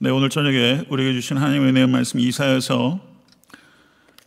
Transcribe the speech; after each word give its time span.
네, 0.00 0.10
오늘 0.10 0.30
저녁에 0.30 0.84
우리에게 0.90 1.14
주신 1.14 1.38
하나님의 1.38 1.70
은혜의 1.70 1.88
말씀 1.88 2.20
이사여서 2.20 3.00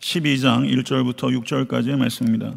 12장 0.01 0.69
1절부터 0.69 1.31
6절까지의 1.41 1.95
말씀입니다. 1.95 2.53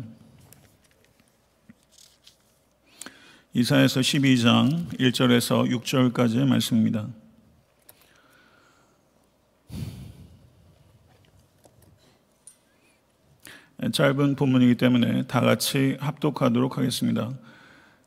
이사여서 3.52 4.00
12장 4.00 4.98
1절에서 4.98 5.70
6절까지의 5.70 6.48
말씀입니다. 6.48 7.06
짧은 13.92 14.34
본문이기 14.34 14.74
때문에 14.74 15.28
다 15.28 15.40
같이 15.40 15.96
합독하도록 16.00 16.78
하겠습니다. 16.78 17.30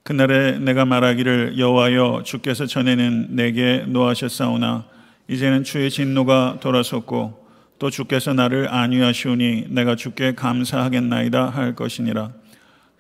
그날에 0.04 0.60
내가 0.60 0.84
말하기를 0.84 1.58
여호와여 1.58 2.24
주께서 2.26 2.66
전에는 2.66 3.38
내게 3.38 3.86
노하셨사오나 3.88 4.97
이제는 5.30 5.64
주의 5.64 5.90
진노가 5.90 6.58
돌아섰고 6.62 7.46
또 7.80 7.90
주께서 7.90 8.34
나를 8.34 8.74
안위하시오니 8.74 9.68
내가 9.70 9.96
주께 9.96 10.34
감사하겠나이다 10.34 11.50
할 11.50 11.76
것이니라. 11.76 12.32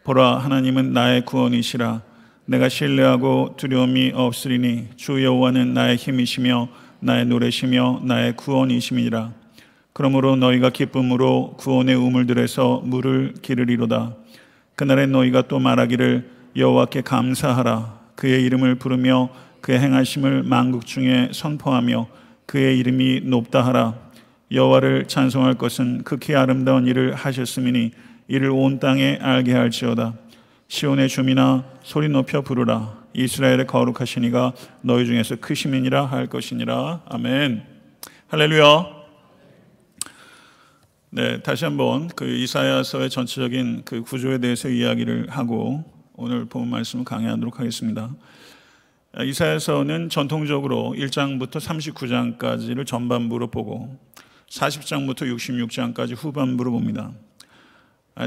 보라 0.03 0.38
하나님은 0.39 0.93
나의 0.93 1.25
구원이시라. 1.25 2.02
내가 2.45 2.69
신뢰하고 2.69 3.55
두려움이 3.57 4.11
없으리니 4.13 4.88
주 4.97 5.23
여호와는 5.23 5.73
나의 5.73 5.95
힘이시며 5.95 6.69
나의 6.99 7.25
노래시며 7.25 8.02
나의 8.03 8.35
구원이심이니라. 8.35 9.31
그러므로 9.94 10.35
너희가 10.35 10.69
기쁨으로 10.69 11.55
구원의 11.57 11.95
우물들에서 11.95 12.81
물을 12.83 13.33
기르리로다. 13.41 14.16
그날에 14.75 15.07
너희가 15.07 15.44
또 15.47 15.59
말하기를 15.59 16.30
여호와께 16.55 17.02
감사하라. 17.02 17.97
그의 18.16 18.44
이름을 18.44 18.75
부르며 18.75 19.30
그의 19.61 19.79
행하심을 19.79 20.43
만국 20.43 20.85
중에 20.85 21.29
선포하며 21.34 22.07
그의 22.45 22.77
이름이 22.79 23.21
높다 23.25 23.66
하라. 23.66 23.95
여호와를 24.52 25.05
찬송할 25.08 25.55
것은 25.55 26.03
극히 26.03 26.36
아름다운 26.36 26.88
일을 26.88 27.13
하셨음이니 27.13 27.91
이를 28.28 28.50
온 28.50 28.80
땅에 28.80 29.17
알게 29.22 29.53
할지어다. 29.53 30.13
시온의 30.67 31.09
주민아 31.09 31.66
소리 31.83 32.09
높여 32.09 32.41
부르라. 32.41 32.97
이스라엘의 33.13 33.67
거룩하시니가 33.67 34.53
너희 34.81 35.05
중에서 35.05 35.38
크심이니라 35.38 36.05
할 36.05 36.28
것이니라. 36.28 37.03
아멘. 37.08 37.63
할렐루야. 38.28 38.97
네, 41.09 41.41
다시 41.41 41.66
한번 41.66 42.09
그 42.09 42.28
이사야서의 42.28 43.09
전체적인 43.09 43.83
그 43.85 44.02
구조에 44.02 44.38
대해서 44.39 44.69
이야기를 44.69 45.30
하고 45.30 45.83
오늘 46.13 46.45
본 46.45 46.69
말씀을 46.69 47.05
강의하도록 47.05 47.59
하겠습니다. 47.59 48.13
이사야서는 49.16 50.09
전통적으로 50.09 50.94
1장부터 50.97 51.58
39장까지를 51.58 52.86
전반부로 52.86 53.47
보고 53.47 53.97
40장부터 54.50 55.23
66장까지 55.36 56.16
후반부로 56.16 56.72
봅니다. 56.72 57.11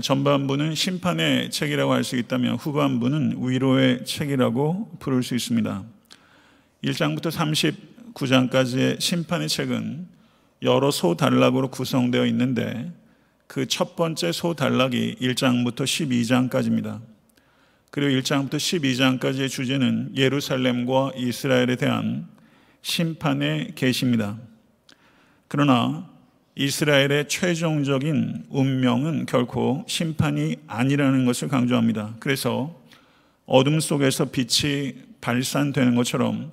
전반부는 0.02 0.74
심판의 0.74 1.50
책이라고 1.50 1.92
할 1.92 2.04
수 2.04 2.16
있다면 2.16 2.56
후반부는 2.56 3.36
위로의 3.40 4.04
책이라고 4.04 4.96
부를 5.00 5.22
수 5.22 5.34
있습니다. 5.34 5.84
1장부터 6.84 7.30
39장까지의 8.14 9.00
심판의 9.00 9.48
책은 9.48 10.08
여러 10.62 10.90
소단락으로 10.90 11.68
구성되어 11.68 12.26
있는데 12.26 12.92
그 13.46 13.66
첫 13.66 13.96
번째 13.96 14.32
소단락이 14.32 15.16
1장부터 15.20 15.82
12장까지입니다. 15.82 17.00
그리고 17.90 18.20
1장부터 18.20 18.54
12장까지의 18.54 19.48
주제는 19.48 20.12
예루살렘과 20.16 21.12
이스라엘에 21.16 21.76
대한 21.76 22.28
심판의 22.82 23.72
계시입니다. 23.74 24.38
그러나 25.48 26.08
이스라엘의 26.54 27.28
최종적인 27.28 28.44
운명은 28.48 29.26
결코 29.26 29.84
심판이 29.88 30.56
아니라는 30.66 31.24
것을 31.24 31.48
강조합니다. 31.48 32.14
그래서 32.20 32.80
어둠 33.46 33.80
속에서 33.80 34.26
빛이 34.26 34.94
발산되는 35.20 35.94
것처럼 35.96 36.52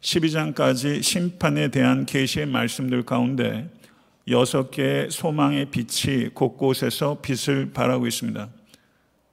12장까지 0.00 1.02
심판에 1.02 1.68
대한 1.68 2.06
계시의 2.06 2.46
말씀들 2.46 3.02
가운데 3.02 3.68
여섯 4.28 4.70
개의 4.70 5.10
소망의 5.10 5.66
빛이 5.70 6.28
곳곳에서 6.28 7.20
빛을 7.20 7.72
발하고 7.72 8.06
있습니다. 8.06 8.48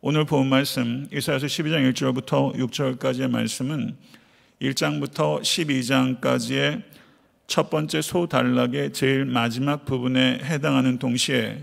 오늘 0.08 0.24
본 0.24 0.50
말씀 0.50 1.08
이사야서 1.12 1.48
12장 1.48 1.92
1절부터 1.92 2.56
6절까지의 2.58 3.28
말씀은 3.28 3.96
1장부터 4.62 5.42
12장까지의 5.42 6.84
첫 7.48 7.72
번째 7.72 8.04
소단락의 8.04 8.94
제일 8.94 9.26
마지막 9.26 9.84
부분에 9.86 10.42
해당하는 10.44 11.00
동시에 11.00 11.58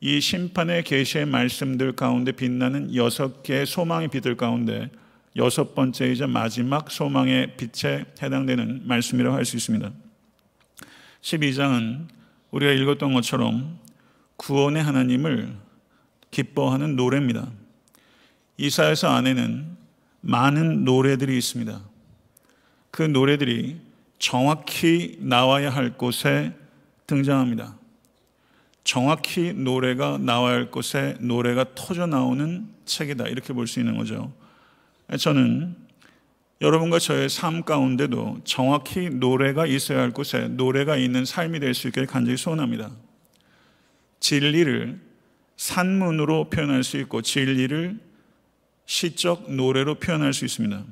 이 0.00 0.20
심판의 0.20 0.84
계시의 0.84 1.26
말씀들 1.26 1.96
가운데 1.96 2.30
빛나는 2.30 2.94
여섯 2.94 3.42
개의 3.42 3.66
소망의 3.66 4.10
빛들 4.10 4.36
가운데 4.36 4.88
여섯 5.34 5.74
번째이자 5.74 6.28
마지막 6.28 6.88
소망의 6.88 7.56
빛에 7.56 8.04
해당되는 8.22 8.82
말씀이라고 8.86 9.34
할 9.34 9.44
수 9.44 9.56
있습니다. 9.56 9.90
12장은 11.20 12.06
우리가 12.52 12.70
읽었던 12.70 13.12
것처럼 13.12 13.80
구원의 14.36 14.84
하나님을 14.84 15.65
기뻐하는 16.30 16.96
노래입니다. 16.96 17.50
이사에서 18.58 19.08
안에는 19.08 19.76
많은 20.20 20.84
노래들이 20.84 21.36
있습니다. 21.36 21.80
그 22.90 23.02
노래들이 23.02 23.76
정확히 24.18 25.18
나와야 25.20 25.70
할 25.70 25.96
곳에 25.96 26.52
등장합니다. 27.06 27.76
정확히 28.84 29.52
노래가 29.52 30.16
나와야 30.18 30.54
할 30.54 30.70
곳에 30.70 31.16
노래가 31.20 31.74
터져 31.74 32.06
나오는 32.06 32.68
책이다. 32.84 33.26
이렇게 33.28 33.52
볼 33.52 33.66
수 33.66 33.80
있는 33.80 33.96
거죠. 33.96 34.32
저는 35.18 35.76
여러분과 36.60 36.98
저의 36.98 37.28
삶 37.28 37.62
가운데도 37.62 38.40
정확히 38.44 39.10
노래가 39.10 39.66
있어야 39.66 40.00
할 40.00 40.12
곳에 40.12 40.48
노래가 40.48 40.96
있는 40.96 41.24
삶이 41.24 41.60
될 41.60 41.74
수 41.74 41.88
있기를 41.88 42.06
간절히 42.06 42.36
소원합니다. 42.38 42.90
진리를 44.20 45.05
산문으로 45.56 46.50
표현할 46.50 46.84
수 46.84 46.98
있고 46.98 47.22
진리를 47.22 47.98
시적 48.86 49.52
노래로 49.52 49.96
표현할 49.96 50.32
수 50.32 50.44
있습니다. 50.44 50.84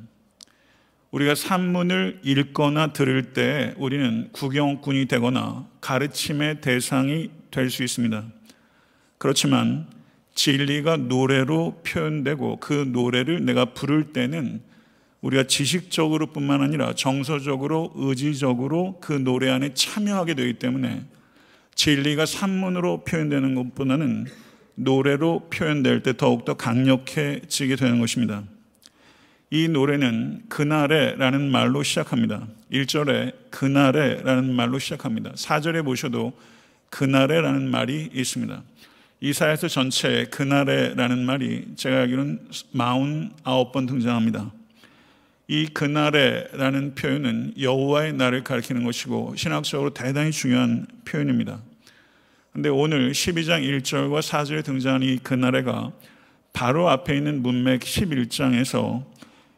우리가 1.11 1.37
산문을 1.37 2.21
읽거나 2.25 2.93
들을 2.93 3.35
때 3.35 3.73
우리는 3.77 4.31
구경꾼이 4.33 5.07
되거나 5.07 5.69
가르침의 5.81 6.61
대상이 6.61 7.31
될 7.53 7.71
수 7.71 7.85
있습니다. 7.85 8.25
그렇지만 9.19 9.87
진리가 10.35 10.97
노래로 10.97 11.83
표현되고 11.87 12.59
그 12.59 12.73
노래를 12.73 13.45
내가 13.45 13.67
부를 13.67 14.13
때는 14.13 14.61
우리가 15.21 15.45
지식적으로 15.45 16.27
뿐만 16.27 16.61
아니라 16.61 16.95
정서적으로 16.95 17.93
의지적으로 17.95 18.99
그 19.01 19.13
노래 19.13 19.51
안에 19.51 19.73
참여하게 19.75 20.35
되기 20.35 20.55
때문에 20.55 21.05
진리가 21.77 22.27
산문으로 22.27 23.05
표현되는 23.05 23.55
것보다는 23.55 24.27
노래로 24.77 25.49
표현될 25.51 26.03
때 26.03 26.17
더욱더 26.17 26.55
강력해지게 26.55 27.77
되는 27.77 28.01
것입니다. 28.01 28.43
이 29.51 29.69
노래는 29.69 30.43
그날에 30.49 31.15
라는 31.17 31.51
말로 31.51 31.83
시작합니다. 31.83 32.47
1절에 32.73 33.51
그날에 33.51 34.23
라는 34.23 34.53
말로 34.53 34.79
시작합니다. 34.79 35.33
4절에 35.33 35.85
보셔도 35.85 36.33
그날에 36.91 37.41
라는 37.41 37.71
말이 37.71 38.11
있습니다. 38.13 38.63
이사야서 39.21 39.69
전체에 39.69 40.25
그날에 40.27 40.95
라는 40.95 41.25
말이 41.25 41.67
제가 41.77 42.01
알기로는 42.01 42.49
49번 42.51 43.87
등장합니다. 43.87 44.53
이 45.47 45.67
그날에 45.67 46.49
라는 46.53 46.95
표현은 46.95 47.55
여호와의 47.61 48.15
날을 48.15 48.45
가리키는 48.45 48.83
것이고 48.85 49.35
신학적으로 49.37 49.95
대단히 49.95 50.31
중요한 50.31 50.87
표현입니다. 51.05 51.61
근데 52.55 52.69
오늘 52.69 53.11
12장 53.11 53.65
1절과 53.83 54.21
4절에 54.21 54.65
등장하는 54.65 55.09
이 55.09 55.19
그날에가 55.19 55.91
바로 56.53 56.89
앞에 56.89 57.17
있는 57.17 57.43
문맥 57.43 57.81
11장에서 57.81 59.03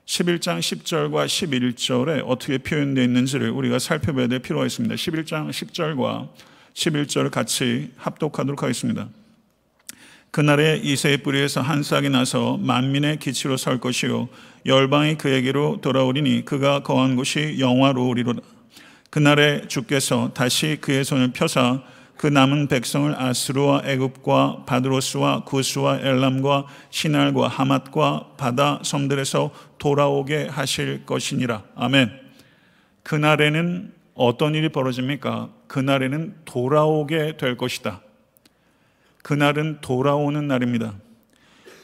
11장 0.06 0.60
10절과 0.60 1.26
11절에 1.26 2.22
어떻게 2.26 2.56
표현되어 2.56 3.04
있는지를 3.04 3.50
우리가 3.50 3.78
살펴봐야 3.78 4.28
될 4.28 4.38
필요가 4.38 4.64
있습니다. 4.64 4.94
11장 4.94 5.50
10절과 5.50 6.30
11절을 6.72 7.30
같이 7.30 7.92
합독하도록 7.98 8.62
하겠습니다. 8.62 9.10
그날에 10.30 10.78
이새의 10.82 11.18
뿌리에서 11.18 11.60
한 11.60 11.82
싹이 11.82 12.08
나서 12.08 12.56
만민의 12.56 13.18
기치로 13.18 13.58
설 13.58 13.78
것이요 13.78 14.30
열방이 14.64 15.18
그에게로 15.18 15.82
돌아오리니 15.82 16.46
그가 16.46 16.80
거한 16.80 17.14
곳이 17.16 17.56
영화로우리로다. 17.58 18.40
그날에 19.10 19.68
주께서 19.68 20.32
다시 20.32 20.78
그의 20.80 21.04
손을 21.04 21.32
펴사 21.32 21.82
그 22.16 22.26
남은 22.26 22.68
백성을 22.68 23.14
아스루와 23.14 23.82
애굽과 23.84 24.64
바드로스와 24.66 25.44
구스와 25.44 25.98
엘람과 26.00 26.66
시날과 26.90 27.48
하맛과 27.48 28.36
바다 28.38 28.80
섬들에서 28.82 29.50
돌아오게 29.78 30.46
하실 30.46 31.04
것이니라. 31.04 31.62
아멘. 31.74 32.10
그날에는 33.02 33.92
어떤 34.14 34.54
일이 34.54 34.70
벌어집니까? 34.70 35.50
그날에는 35.66 36.36
돌아오게 36.46 37.36
될 37.36 37.56
것이다. 37.56 38.00
그날은 39.22 39.78
돌아오는 39.82 40.48
날입니다. 40.48 40.94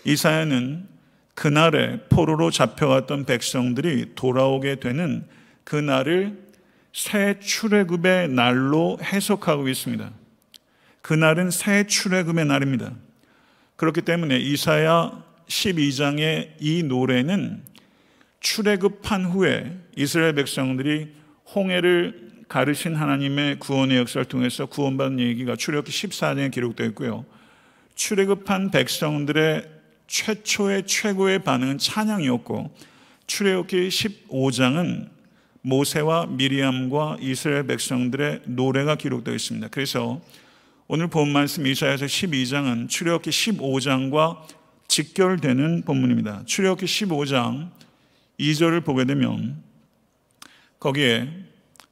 이사야는 0.04 0.88
그날에 1.34 2.00
포로로 2.08 2.50
잡혀갔던 2.50 3.26
백성들이 3.26 4.14
돌아오게 4.14 4.76
되는 4.76 5.26
그날을 5.64 6.38
새 6.92 7.38
출애굽의 7.38 8.28
날로 8.30 8.98
해석하고 9.02 9.68
있습니다. 9.68 10.21
그날은 11.02 11.50
새 11.50 11.84
출애굽의 11.86 12.46
날입니다. 12.46 12.92
그렇기 13.76 14.02
때문에 14.02 14.38
이사야 14.38 15.24
12장의 15.48 16.52
이 16.60 16.82
노래는 16.84 17.62
출애굽한 18.40 19.26
후에 19.26 19.78
이스라엘 19.96 20.34
백성들이 20.34 21.12
홍해를 21.54 22.30
가르신 22.48 22.94
하나님의 22.94 23.58
구원의 23.58 23.98
역사를 23.98 24.24
통해서 24.24 24.66
구원받은 24.66 25.18
얘기가 25.18 25.56
출애굽기 25.56 25.90
14장에 25.90 26.50
기록되어 26.52 26.86
있고요. 26.88 27.24
출애굽한 27.94 28.70
백성들의 28.70 29.68
최초의 30.06 30.86
최고의 30.86 31.40
반응은 31.42 31.78
찬양이었고 31.78 32.74
출애굽기 33.26 33.88
15장은 33.88 35.08
모세와 35.62 36.26
미리암과 36.26 37.18
이스라엘 37.20 37.66
백성들의 37.66 38.42
노래가 38.46 38.96
기록되어 38.96 39.34
있습니다. 39.34 39.68
그래서 39.68 40.20
오늘 40.94 41.06
본 41.06 41.32
말씀 41.32 41.66
이사야서 41.66 42.04
12장은 42.04 42.86
출애굽기 42.86 43.30
15장과 43.30 44.42
직결되는 44.88 45.84
본문입니다. 45.86 46.42
출애굽기 46.44 46.84
15장 46.84 47.70
2절을 48.38 48.84
보게 48.84 49.06
되면 49.06 49.62
거기에 50.78 51.30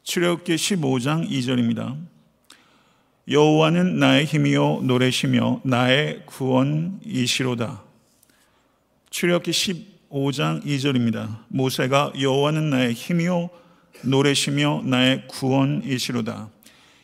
출애굽기 0.02 0.54
15장 0.54 1.30
2절입니다. 1.30 1.96
여호와는 3.26 3.98
나의 3.98 4.26
힘이요 4.26 4.82
노래시며 4.82 5.62
나의 5.64 6.26
구원이시로다. 6.26 7.82
출애굽기 9.08 9.50
15장 10.10 10.62
2절입니다. 10.62 11.38
모세가 11.48 12.12
여호와는 12.20 12.68
나의 12.68 12.92
힘이요 12.92 13.48
노래시며 14.04 14.82
나의 14.84 15.26
구원이시로다. 15.26 16.50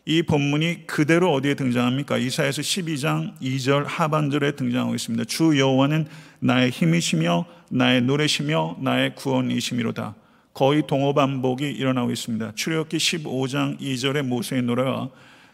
이 0.08 0.22
본문이 0.22 0.86
그대로 0.86 1.32
어디에 1.32 1.54
등장합니까? 1.54 2.16
이사야서 2.16 2.62
12장 2.62 3.36
2절 3.40 3.84
하반절에 3.86 4.52
등장하고 4.52 4.94
있습니다. 4.94 5.24
주 5.24 5.58
여호와는 5.58 6.06
나의 6.38 6.70
힘이시며 6.70 7.44
나의 7.72 8.02
노래시며 8.02 8.76
나의 8.80 9.16
구원이시미로다. 9.16 10.14
거의 10.54 10.84
동호 10.86 11.12
반복이 11.12 11.64
일어나고 11.68 12.12
있습니다. 12.12 12.52
출애굽기 12.54 12.98
15장 12.98 13.80
2절의 13.80 14.22
모세의 14.22 14.62
노래와 14.62 15.10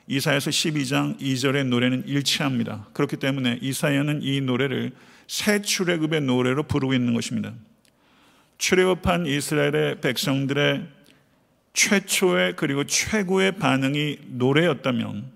이사야서 0.07 0.51
12장 0.51 1.19
2절의 1.19 1.69
노래는 1.69 2.07
일치합니다. 2.07 2.89
그렇기 2.93 3.17
때문에 3.17 3.59
이사야는 3.63 4.21
이 4.23 4.43
노래를 4.43 4.93
새 5.29 5.63
출애굽의 5.63 6.21
노래로 6.21 6.65
부르고 6.65 6.93
있는 6.93 7.15
것입니다. 7.15 7.55
출애굽한 8.59 9.25
이스라엘의 9.25 10.03
백성들의 10.03 10.87
최초의 11.73 12.57
그리고 12.57 12.85
최고의 12.85 13.53
반응이 13.57 14.19
노래였다면 14.29 15.33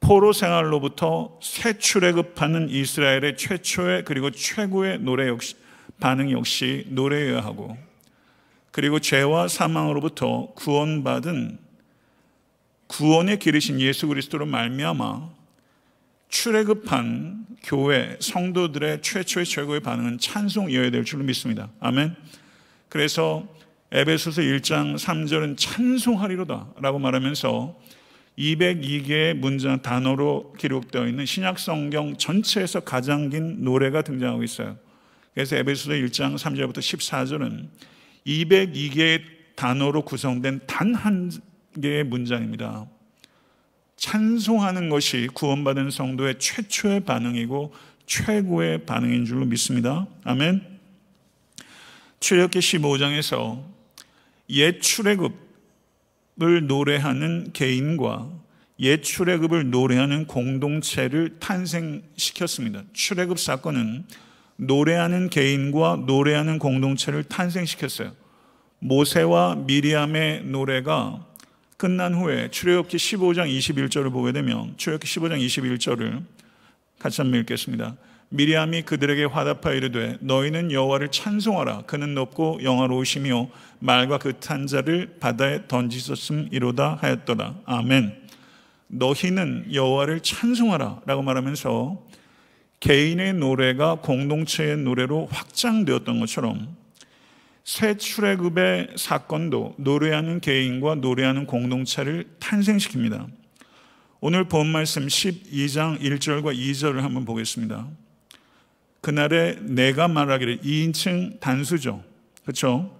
포로 0.00 0.32
생활로부터 0.32 1.38
새 1.42 1.78
출애굽하는 1.78 2.70
이스라엘의 2.70 3.36
최초의 3.36 4.04
그리고 4.04 4.30
최고의 4.30 5.00
노래 5.00 5.28
역시 5.28 5.56
반응 5.98 6.30
역시 6.30 6.86
노래여야 6.88 7.44
하고 7.44 7.76
그리고 8.70 8.98
죄와 8.98 9.48
사망으로부터 9.48 10.52
구원받은 10.54 11.58
구원의 12.86 13.38
길이신 13.38 13.80
예수 13.80 14.06
그리스도로 14.08 14.46
말미암아 14.46 15.28
출애굽한 16.28 17.46
교회 17.62 18.16
성도들의 18.20 19.02
최초의 19.02 19.44
최고의 19.44 19.80
반응은 19.80 20.18
찬송이어야 20.18 20.90
될 20.90 21.04
줄로 21.04 21.24
믿습니다. 21.24 21.68
아멘. 21.80 22.16
그래서 22.88 23.46
에베소서 23.92 24.42
1장 24.42 24.96
3절은 24.96 25.56
찬송하리로다라고 25.58 26.98
말하면서 27.00 27.76
202개의 28.38 29.34
문장 29.34 29.82
단어로 29.82 30.52
기록되어 30.58 31.08
있는 31.08 31.26
신약 31.26 31.58
성경 31.58 32.16
전체에서 32.16 32.80
가장 32.80 33.30
긴 33.30 33.64
노래가 33.64 34.02
등장하고 34.02 34.44
있어요. 34.44 34.78
그래서 35.34 35.56
에베소서 35.56 35.92
1장 35.92 36.38
3절부터 36.38 36.78
14절은 36.78 37.68
202개의 38.26 39.22
단어로 39.56 40.02
구성된 40.02 40.60
단 40.66 40.94
한 40.94 41.30
개의 41.80 42.04
문장입니다. 42.04 42.86
찬송하는 43.96 44.88
것이 44.88 45.28
구원받은 45.34 45.90
성도의 45.90 46.38
최초의 46.38 47.00
반응이고 47.00 47.74
최고의 48.06 48.86
반응인 48.86 49.24
줄로 49.24 49.44
믿습니다. 49.46 50.06
아멘. 50.24 50.78
출애굽기 52.20 52.58
15장에서 52.58 53.79
옛 54.50 54.80
출애굽을 54.80 56.66
노래하는 56.66 57.52
개인과 57.52 58.30
옛 58.80 59.02
출애굽을 59.02 59.70
노래하는 59.70 60.26
공동체를 60.26 61.38
탄생시켰습니다. 61.38 62.82
출애굽 62.92 63.38
사건은 63.38 64.04
노래하는 64.56 65.30
개인과 65.30 66.04
노래하는 66.06 66.58
공동체를 66.58 67.24
탄생시켰어요. 67.24 68.12
모세와 68.78 69.56
미리암의 69.66 70.44
노래가 70.44 71.26
끝난 71.76 72.14
후에 72.14 72.50
출애굽기 72.50 72.96
15장 72.96 73.50
21절을 73.58 74.12
보게 74.12 74.32
되면 74.32 74.74
출애굽기 74.76 75.06
15장 75.06 75.46
21절을 75.46 76.22
같이 76.98 77.20
한번 77.20 77.40
읽겠습니다. 77.40 77.96
미리암이 78.30 78.82
그들에게 78.82 79.24
화답하여 79.24 79.74
이르되 79.74 80.16
너희는 80.20 80.70
여호와를 80.70 81.08
찬송하라 81.10 81.82
그는 81.82 82.14
높고 82.14 82.60
영화로우시며 82.62 83.48
말과 83.80 84.18
그 84.18 84.38
탄자를 84.38 85.16
바다에 85.18 85.66
던지셨음이로다 85.66 86.98
하였더라 87.00 87.56
아멘 87.64 88.14
너희는 88.86 89.72
여호와를 89.72 90.20
찬송하라라고 90.20 91.22
말하면서 91.22 92.06
개인의 92.80 93.34
노래가 93.34 93.96
공동체의 93.96 94.78
노래로 94.78 95.28
확장되었던 95.30 96.20
것처럼 96.20 96.76
새 97.64 97.96
출애굽의 97.96 98.94
사건도 98.96 99.74
노래하는 99.76 100.40
개인과 100.40 100.96
노래하는 100.96 101.46
공동체를 101.46 102.26
탄생시킵니다. 102.40 103.28
오늘 104.20 104.44
본 104.44 104.66
말씀 104.66 105.06
12장 105.06 106.00
1절과 106.00 106.56
2절을 106.56 107.00
한번 107.00 107.24
보겠습니다. 107.24 107.86
그날에 109.00 109.56
내가 109.62 110.08
말하기를 110.08 110.60
2인칭 110.60 111.40
단수죠. 111.40 112.04
그렇죠? 112.42 112.96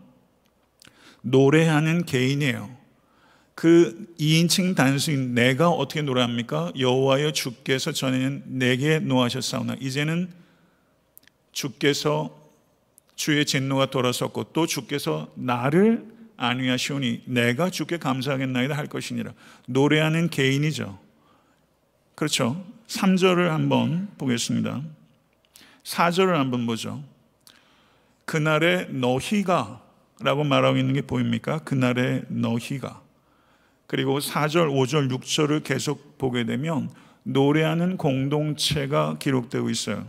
노래하는 1.23 2.05
개인이에요. 2.05 2.81
그 3.55 4.07
2인칭 4.19 4.75
단수인 4.75 5.35
내가 5.35 5.69
어떻게 5.69 6.01
노래합니까? 6.01 6.73
여호와여 6.79 7.33
주께서 7.33 7.93
전에는 7.93 8.45
내게 8.47 9.01
노하셨사오나 9.01 9.77
이제는 9.81 10.31
주께서 11.53 12.41
주의 13.17 13.45
진노가 13.45 13.91
돌아섰고 13.91 14.53
또 14.55 14.67
주께서 14.67 15.31
나를 15.35 16.07
안위하시오니 16.39 17.25
내가 17.27 17.69
주께 17.69 17.99
감사하겠나이다 17.99 18.75
할 18.75 18.87
것이니라. 18.87 19.35
노래하는 19.67 20.31
개인이죠. 20.31 20.99
그렇죠. 22.15 22.65
3절을 22.87 23.49
한번 23.49 24.09
보겠습니다. 24.17 24.83
4절을 25.91 26.35
한번 26.35 26.67
보죠. 26.67 27.03
그날의 28.25 28.91
너희가 28.91 29.83
라고 30.21 30.45
말하고 30.45 30.77
있는 30.77 30.95
게 30.95 31.03
보입니까? 31.03 31.61
그날의 31.61 32.25
너희가. 32.29 33.03
그리고 33.89 34.21
4절, 34.21 34.71
5절, 34.71 35.11
6절을 35.11 35.65
계속 35.65 36.17
보게 36.17 36.45
되면 36.45 36.91
노래하는 37.25 37.97
공동체가 37.97 39.19
기록되고 39.19 39.69
있어요. 39.69 40.07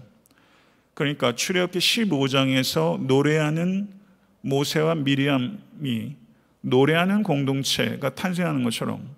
그러니까 0.94 1.34
출애굽기 1.34 1.80
15장에서 1.80 3.02
노래하는 3.02 3.90
모세와 4.42 4.96
미리암이 4.96 6.16
노래하는 6.62 7.24
공동체가 7.24 8.14
탄생하는 8.14 8.64
것처럼 8.64 9.16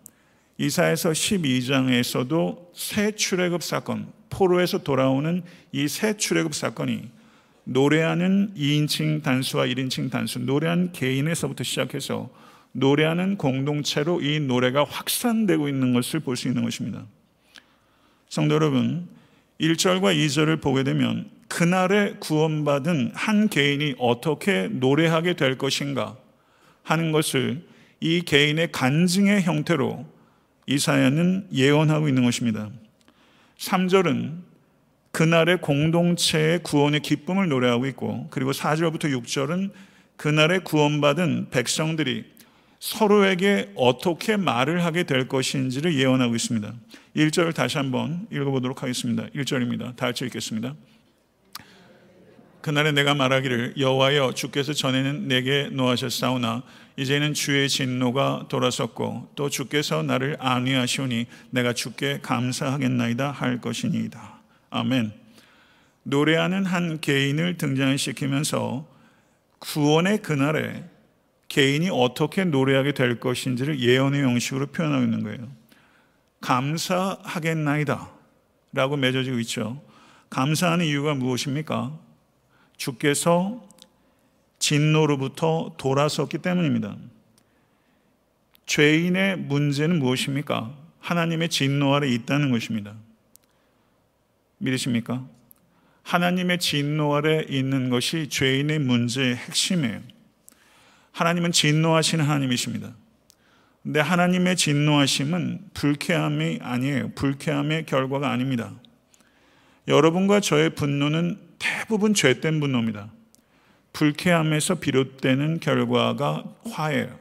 이사에서 0.58 1.10
12장에서도 1.10 2.70
새 2.74 3.12
출애굽 3.12 3.64
사건, 3.64 4.08
포로에서 4.34 4.80
돌아오는 4.80 5.44
이 5.72 5.88
새 5.88 6.18
출애굽 6.18 6.54
사건이 6.56 7.10
노래하는 7.66 8.54
2인칭 8.58 9.24
단수와 9.24 9.68
1인칭 9.68 10.12
단수, 10.12 10.40
노래하는 10.40 10.92
개인에서부터 10.92 11.64
시작해서 11.64 12.30
노래하는 12.74 13.38
공동체로 13.38 14.22
이 14.22 14.40
노래가 14.40 14.84
확산되고 14.84 15.70
있는 15.70 15.94
것을 15.94 16.20
볼 16.20 16.36
수 16.36 16.48
있는 16.48 16.64
것입니다. 16.64 17.06
성도 18.28 18.56
여러분, 18.56 19.08
1절과 19.62 20.16
2절을 20.18 20.60
보게 20.62 20.84
되면 20.84 21.30
그날에 21.48 22.16
구원받은 22.20 23.12
한 23.14 23.48
개인이 23.48 23.96
어떻게 24.00 24.68
노래하게 24.70 25.36
될 25.36 25.58
것인가 25.58 26.18
하는 26.82 27.12
것을 27.12 27.64
이 28.02 28.22
개인의 28.24 28.72
간증의 28.72 29.44
형태로 29.44 30.06
이사야는 30.66 31.50
예언하고 31.54 32.10
있는 32.10 32.24
것입니다. 32.26 32.70
3절은 33.58 34.54
그날의 35.12 35.62
공동체의 35.62 36.64
구원의 36.64 37.02
기쁨을 37.02 37.48
노래하고 37.48 37.86
있고 37.88 38.28
그리고 38.32 38.52
4절부터 38.52 39.06
6절은 39.22 39.72
그날의 40.18 40.64
구원받은 40.64 41.50
백성들이 41.52 42.34
서로에게 42.80 43.72
어떻게 43.76 44.36
말을 44.36 44.84
하게 44.84 45.04
될 45.04 45.28
것인지를 45.28 45.96
예언하고 45.96 46.36
있습니다. 46.36 46.74
1절을 47.16 47.56
다시 47.56 47.78
한번 47.78 48.28
읽어보도록 48.32 48.84
하겠습니다. 48.84 49.28
1절입니다. 49.28 49.96
다 49.96 50.08
같이 50.08 50.26
읽겠습니다. 50.26 50.76
그날에 52.62 52.92
내가 52.92 53.14
말하기를 53.14 53.76
여호와여 53.78 54.34
주께서 54.34 54.74
전에는 54.74 55.28
내게 55.28 55.70
노하셨사오나 55.72 56.64
이제는 56.96 57.34
주의 57.34 57.68
진노가 57.68 58.46
돌아섰고 58.50 59.32
또 59.36 59.50
주께서 59.50 60.04
나를 60.04 60.38
안위하시오니 60.40 61.26
내가 61.50 61.74
주께 61.74 62.20
감사하겠나이다 62.22 63.32
할 63.32 63.60
것이니이다. 63.62 64.40
아멘. 64.70 65.12
노래하는 66.04 66.66
한 66.66 67.00
개인을 67.00 67.58
등장시키면서 67.58 68.88
구원의 69.60 70.22
그날에 70.22 70.84
개인이 71.48 71.90
어떻게 71.92 72.44
노래하게 72.44 72.94
될 72.94 73.20
것인지를 73.20 73.80
예언의 73.80 74.24
형식으로 74.24 74.68
표현하고 74.68 75.04
있는 75.04 75.24
거예요. 75.24 75.48
감사하겠나이다. 76.42 78.10
라고 78.74 78.98
맺어지고 78.98 79.40
있죠. 79.40 79.82
감사하는 80.30 80.86
이유가 80.86 81.14
무엇입니까? 81.14 81.98
주께서 82.76 83.68
진노로부터 84.74 85.76
돌아섰기 85.78 86.40
때문입니다. 86.40 86.96
죄인의 88.66 89.38
문제는 89.38 90.00
무엇입니까? 90.00 90.76
하나님의 91.00 91.50
진노 91.50 91.94
아래 91.94 92.08
있다는 92.08 92.50
것입니다. 92.50 92.96
믿으십니까? 94.58 95.28
하나님의 96.02 96.58
진노 96.58 97.16
아래 97.16 97.46
있는 97.48 97.90
것이 97.90 98.30
죄인의 98.30 98.80
문제의 98.80 99.36
핵심이에요. 99.36 100.02
하나님은 101.12 101.52
진노하시는 101.52 102.26
하나님이십니다. 102.26 102.96
근데 103.84 104.00
하나님의 104.00 104.56
진노하심은 104.56 105.70
불쾌함이 105.76 106.60
아니에요. 106.62 107.12
불쾌함의 107.14 107.86
결과가 107.86 108.32
아닙니다. 108.32 108.74
여러분과 109.88 110.40
저의 110.40 110.74
분노는 110.74 111.38
대부분 111.60 112.14
죄된 112.14 112.60
분노입니다. 112.60 113.12
불쾌함에서 113.94 114.76
비롯되는 114.76 115.60
결과가. 115.60 116.44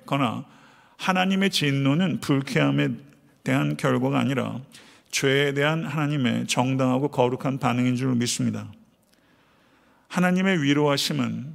그러나 0.07 0.45
하나님의 0.97 1.51
진노는 1.51 2.21
불쾌함에 2.21 2.89
대한 3.45 3.77
결과가 3.77 4.19
아니라 4.19 4.61
죄에 5.11 5.53
대한 5.53 5.85
하나님의 5.85 6.47
정당하고 6.47 7.09
거룩한 7.09 7.59
반응인 7.59 7.97
줄 7.97 8.15
믿습니다. 8.15 8.73
하나님의 10.09 10.63
위로하심은 10.63 11.55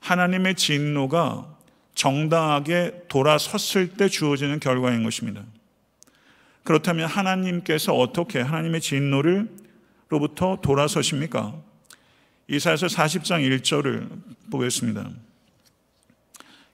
하나님의 0.00 0.54
진노가 0.54 1.46
정당하게 1.94 3.04
돌아섰을 3.08 3.94
때 3.96 4.08
주어지는 4.08 4.60
결과인 4.60 5.02
것입니다. 5.02 5.42
그렇다면 6.64 7.06
하나님께서 7.08 7.94
어떻게 7.94 8.40
하나님의 8.40 8.80
진노를 8.80 9.48
로부터 10.08 10.58
돌아서십니까? 10.62 11.54
이사야서 12.50 12.88
40장 12.88 13.48
1절을 13.60 14.08
보겠습니다. 14.50 15.08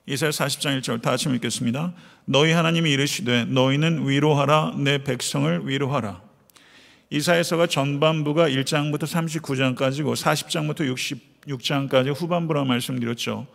이사야 0.07 0.31
40장 0.31 0.79
1절 0.79 1.03
다 1.03 1.11
같이 1.11 1.29
읽겠습니다. 1.29 1.93
너희 2.25 2.51
하나님이 2.51 2.91
이르시되 2.91 3.45
너희는 3.45 4.09
위로하라 4.09 4.73
내 4.79 5.03
백성을 5.03 5.67
위로하라. 5.67 6.23
이사야서가 7.11 7.67
전반부가 7.67 8.49
1장부터 8.49 9.03
39장까지고 9.03 10.15
40장부터 10.15 10.91
66장까지 11.45 12.19
후반부라 12.19 12.63
말씀드렸죠. 12.63 13.45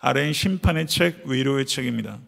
아래인 0.00 0.32
심판의 0.32 0.88
책, 0.88 1.22
위로의 1.26 1.64
책입니다. 1.64 2.18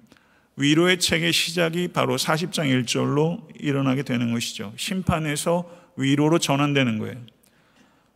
위로의 0.55 1.01
책의 1.01 1.33
시작이 1.33 1.89
바로 1.89 2.17
40장 2.17 2.85
1절로 2.85 3.49
일어나게 3.59 4.05
되는 4.05 4.33
것이죠. 4.33 4.73
심판에서 4.77 5.69
위로로 5.97 6.39
전환되는 6.39 6.99
거예요. 7.01 7.17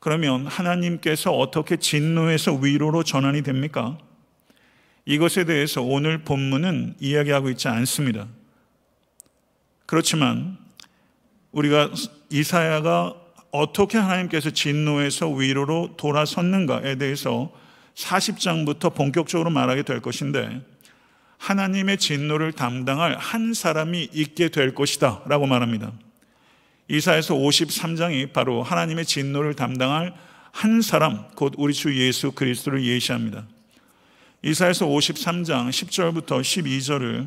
그러면 0.04 0.46
하나님께서 0.46 1.32
어떻게 1.32 1.78
진노에서 1.78 2.56
위로로 2.56 3.04
전환이 3.04 3.40
됩니까? 3.40 3.96
이것에 5.06 5.44
대해서 5.46 5.80
오늘 5.80 6.25
본문은 6.25 6.96
이야기하고 7.00 7.49
있지 7.49 7.68
않습니다. 7.68 8.26
그렇지만 9.87 10.58
우리가 11.52 11.90
이사야가 12.28 13.14
어떻게 13.50 13.96
하나님께서 13.96 14.50
진노에서 14.50 15.30
위로로 15.30 15.94
돌아섰는가에 15.96 16.96
대해서 16.96 17.50
40장부터 17.94 18.94
본격적으로 18.94 19.49
말하게 19.49 19.84
될 19.84 20.02
것인데 20.02 20.61
하나님의 21.38 21.96
진노를 21.96 22.52
담당할 22.52 23.16
한 23.16 23.54
사람이 23.54 24.11
있게 24.12 24.50
될 24.50 24.75
것이다 24.75 25.23
라고 25.25 25.46
말합니다. 25.46 25.92
이사에서 26.88 27.35
53장이 27.35 28.33
바로 28.33 28.62
하나님의 28.62 29.07
진노를 29.07 29.55
담당할 29.55 30.14
한 30.53 30.83
사람, 30.83 31.29
곧 31.35 31.55
우리 31.57 31.73
주 31.73 31.99
예수 31.99 32.33
그리스도를 32.33 32.85
예시합니다. 32.85 33.47
이사에서 34.43 34.87
53장 34.87 35.71
10절부터 35.71 36.41
12절을 36.43 37.26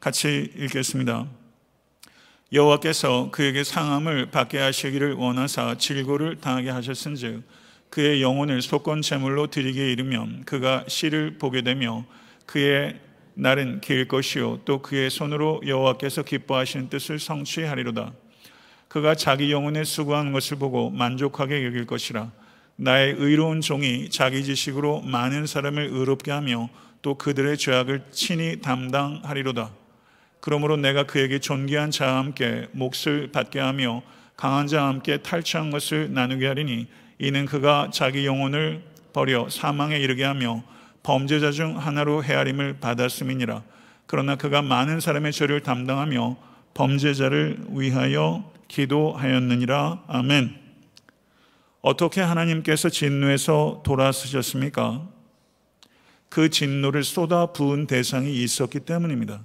같이 0.00 0.52
읽겠습니다. 0.56 1.26
여호와께서 2.52 3.30
그에게 3.32 3.64
상함을 3.64 4.30
받게 4.30 4.58
하시기를 4.58 5.14
원하사 5.14 5.76
질고를 5.76 6.36
당하게 6.36 6.70
하셨은즉 6.70 7.42
그의 7.90 8.22
영혼을 8.22 8.62
속건 8.62 9.02
제물로 9.02 9.48
드리게 9.48 9.90
이르면 9.92 10.44
그가 10.44 10.84
씨를 10.86 11.38
보게 11.38 11.62
되며 11.62 12.04
그의 12.46 13.00
날은 13.34 13.80
길 13.80 14.06
것이요 14.08 14.60
또 14.64 14.80
그의 14.80 15.10
손으로 15.10 15.60
여호와께서 15.66 16.22
기뻐하시는 16.22 16.88
뜻을 16.88 17.18
성취하리로다. 17.18 18.12
그가 18.88 19.14
자기 19.14 19.50
영혼에 19.50 19.82
수고한 19.84 20.32
것을 20.32 20.58
보고 20.58 20.90
만족하게 20.90 21.64
여길 21.66 21.86
것이라. 21.86 22.30
나의 22.76 23.14
의로운 23.18 23.60
종이 23.60 24.08
자기 24.10 24.44
지식으로 24.44 25.02
많은 25.02 25.46
사람을 25.46 25.90
의롭게 25.92 26.30
하며 26.30 26.68
또 27.02 27.16
그들의 27.16 27.58
죄악을 27.58 28.04
친히 28.10 28.60
담당하리로다. 28.60 29.70
그러므로 30.40 30.76
내가 30.76 31.04
그에게 31.04 31.38
존귀한 31.38 31.90
자와 31.90 32.18
함께 32.18 32.68
몫을 32.72 33.30
받게 33.32 33.58
하며 33.58 34.02
강한 34.36 34.66
자와 34.66 34.88
함께 34.88 35.18
탈취한 35.18 35.70
것을 35.70 36.12
나누게 36.12 36.46
하리니 36.46 36.86
이는 37.18 37.46
그가 37.46 37.90
자기 37.92 38.26
영혼을 38.26 38.82
버려 39.12 39.48
사망에 39.48 39.98
이르게 39.98 40.24
하며 40.24 40.62
범죄자 41.04 41.52
중 41.52 41.78
하나로 41.78 42.24
헤아림을 42.24 42.80
받았음이니라. 42.80 43.62
그러나 44.06 44.36
그가 44.36 44.62
많은 44.62 45.00
사람의 45.00 45.32
죄를 45.32 45.60
담당하며 45.60 46.36
범죄자를 46.72 47.58
위하여 47.70 48.50
기도하였느니라. 48.68 50.04
아멘. 50.08 50.56
어떻게 51.82 52.22
하나님께서 52.22 52.88
진노에서 52.88 53.82
돌아서셨습니까? 53.84 55.06
그 56.30 56.48
진노를 56.48 57.04
쏟아 57.04 57.52
부은 57.52 57.86
대상이 57.86 58.42
있었기 58.42 58.80
때문입니다. 58.80 59.42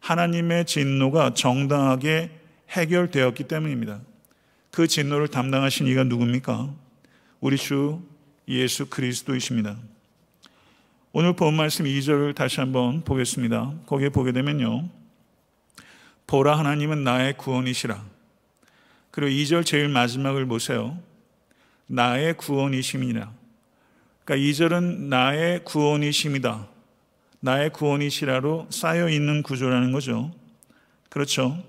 하나님의 0.00 0.66
진노가 0.66 1.34
정당하게 1.34 2.30
해결되었기 2.70 3.44
때문입니다. 3.44 4.00
그 4.72 4.88
진노를 4.88 5.28
담당하신 5.28 5.86
이가 5.86 6.02
누굽니까? 6.04 6.74
우리 7.38 7.56
주 7.56 8.02
예수 8.48 8.86
그리스도이십니다. 8.86 9.76
오늘 11.14 11.34
본 11.36 11.54
말씀 11.56 11.84
2절을 11.84 12.34
다시 12.34 12.60
한번 12.60 13.02
보겠습니다. 13.04 13.74
거기에 13.84 14.08
보게 14.08 14.32
되면요. 14.32 14.88
보라 16.26 16.58
하나님은 16.58 17.04
나의 17.04 17.36
구원이시라. 17.36 18.02
그리고 19.10 19.30
2절 19.30 19.66
제일 19.66 19.90
마지막을 19.90 20.46
보세요. 20.46 20.98
나의 21.86 22.38
구원이심이라. 22.38 23.30
그러니까 24.24 24.48
2절은 24.48 25.08
나의 25.08 25.64
구원이심이다. 25.64 26.66
나의 27.40 27.70
구원이시라로 27.74 28.68
쌓여 28.70 29.10
있는 29.10 29.42
구조라는 29.42 29.92
거죠. 29.92 30.32
그렇죠. 31.10 31.62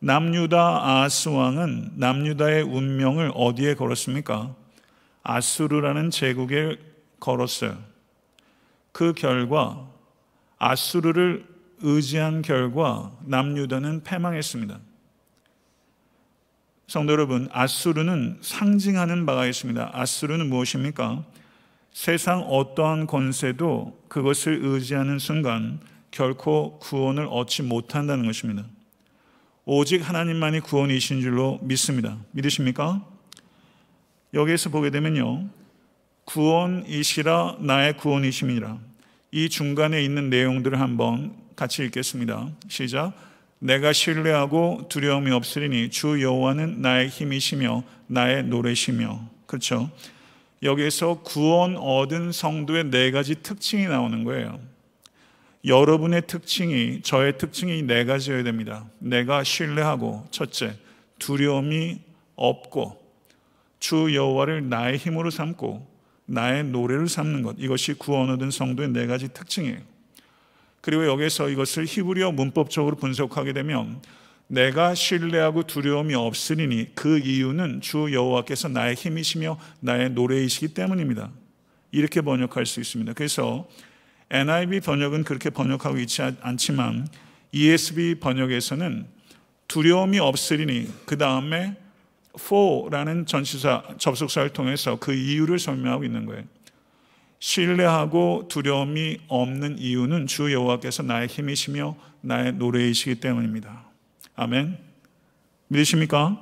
남유다 0.00 1.00
아스 1.04 1.30
왕은 1.30 1.92
남유다의 1.94 2.64
운명을 2.64 3.32
어디에 3.34 3.76
걸었습니까? 3.76 4.54
아수르라는 5.22 6.10
제국에 6.10 6.76
걸었어요. 7.18 7.91
그 8.92 9.12
결과 9.14 9.88
아수르를 10.58 11.46
의지한 11.80 12.42
결과 12.42 13.12
남유다는 13.24 14.04
패망했습니다. 14.04 14.78
성도 16.86 17.12
여러분, 17.12 17.48
아수르는 17.50 18.38
상징하는 18.42 19.26
바가 19.26 19.46
있습니다. 19.46 19.90
아수르는 19.94 20.48
무엇입니까? 20.48 21.24
세상 21.92 22.40
어떠한 22.40 23.06
권세도 23.06 24.04
그것을 24.08 24.60
의지하는 24.62 25.18
순간 25.18 25.80
결코 26.10 26.78
구원을 26.78 27.26
얻지 27.30 27.62
못한다는 27.62 28.26
것입니다. 28.26 28.64
오직 29.64 30.06
하나님만이 30.06 30.60
구원이신 30.60 31.20
줄로 31.20 31.58
믿습니다. 31.62 32.18
믿으십니까? 32.32 33.06
여기에서 34.34 34.70
보게 34.70 34.90
되면요. 34.90 35.48
구원이시라 36.24 37.56
나의 37.60 37.96
구원이심이라. 37.96 38.78
이 39.32 39.48
중간에 39.48 40.02
있는 40.02 40.30
내용들을 40.30 40.78
한번 40.80 41.34
같이 41.56 41.84
읽겠습니다. 41.84 42.50
시작. 42.68 43.12
내가 43.58 43.92
신뢰하고 43.92 44.86
두려움이 44.88 45.30
없으리니 45.30 45.90
주 45.90 46.20
여호와는 46.20 46.82
나의 46.82 47.08
힘이시며 47.08 47.84
나의 48.08 48.44
노래시며. 48.44 49.20
그렇죠? 49.46 49.90
여기에서 50.62 51.20
구원 51.22 51.76
얻은 51.76 52.32
성도의 52.32 52.90
네 52.90 53.10
가지 53.10 53.36
특징이 53.42 53.86
나오는 53.86 54.24
거예요. 54.24 54.60
여러분의 55.64 56.22
특징이 56.26 57.02
저의 57.02 57.38
특징이 57.38 57.82
네 57.82 58.04
가지여야 58.04 58.42
됩니다. 58.42 58.84
내가 58.98 59.44
신뢰하고 59.44 60.26
첫째 60.30 60.74
두려움이 61.18 62.00
없고 62.34 63.00
주 63.78 64.14
여호와를 64.14 64.68
나의 64.68 64.98
힘으로 64.98 65.30
삼고 65.30 65.91
나의 66.32 66.64
노래를 66.64 67.08
삼는 67.08 67.42
것 67.42 67.56
이것이 67.58 67.92
구원 67.92 68.30
얻은 68.30 68.50
성도의 68.50 68.88
네 68.88 69.06
가지 69.06 69.28
특징이에요. 69.28 69.78
그리고 70.80 71.06
여기서 71.06 71.50
이것을 71.50 71.84
히브리어 71.84 72.32
문법적으로 72.32 72.96
분석하게 72.96 73.52
되면 73.52 74.00
내가 74.46 74.94
신뢰하고 74.94 75.64
두려움이 75.64 76.14
없으리니 76.14 76.94
그 76.94 77.18
이유는 77.18 77.82
주 77.82 78.08
여호와께서 78.12 78.68
나의 78.68 78.94
힘이시며 78.94 79.58
나의 79.80 80.10
노래이시기 80.10 80.72
때문입니다. 80.74 81.30
이렇게 81.90 82.22
번역할 82.22 82.64
수 82.64 82.80
있습니다. 82.80 83.12
그래서 83.12 83.68
NIV 84.30 84.80
번역은 84.80 85.24
그렇게 85.24 85.50
번역하고 85.50 85.98
있지 85.98 86.22
않지만 86.40 87.08
ESV 87.52 88.14
번역에서는 88.16 89.06
두려움이 89.68 90.18
없으리니 90.18 90.88
그 91.04 91.18
다음에 91.18 91.76
for라는 92.38 93.26
전치사 93.26 93.82
접속사를 93.98 94.50
통해서 94.50 94.96
그 94.98 95.12
이유를 95.12 95.58
설명하고 95.58 96.04
있는 96.04 96.26
거예요. 96.26 96.44
신뢰하고 97.38 98.46
두려움이 98.48 99.18
없는 99.26 99.78
이유는 99.78 100.26
주 100.28 100.52
여호와께서 100.52 101.02
나의 101.02 101.26
힘이시며 101.26 101.96
나의 102.20 102.52
노래이시기 102.54 103.16
때문입니다. 103.16 103.84
아멘. 104.36 104.78
믿으십니까? 105.68 106.40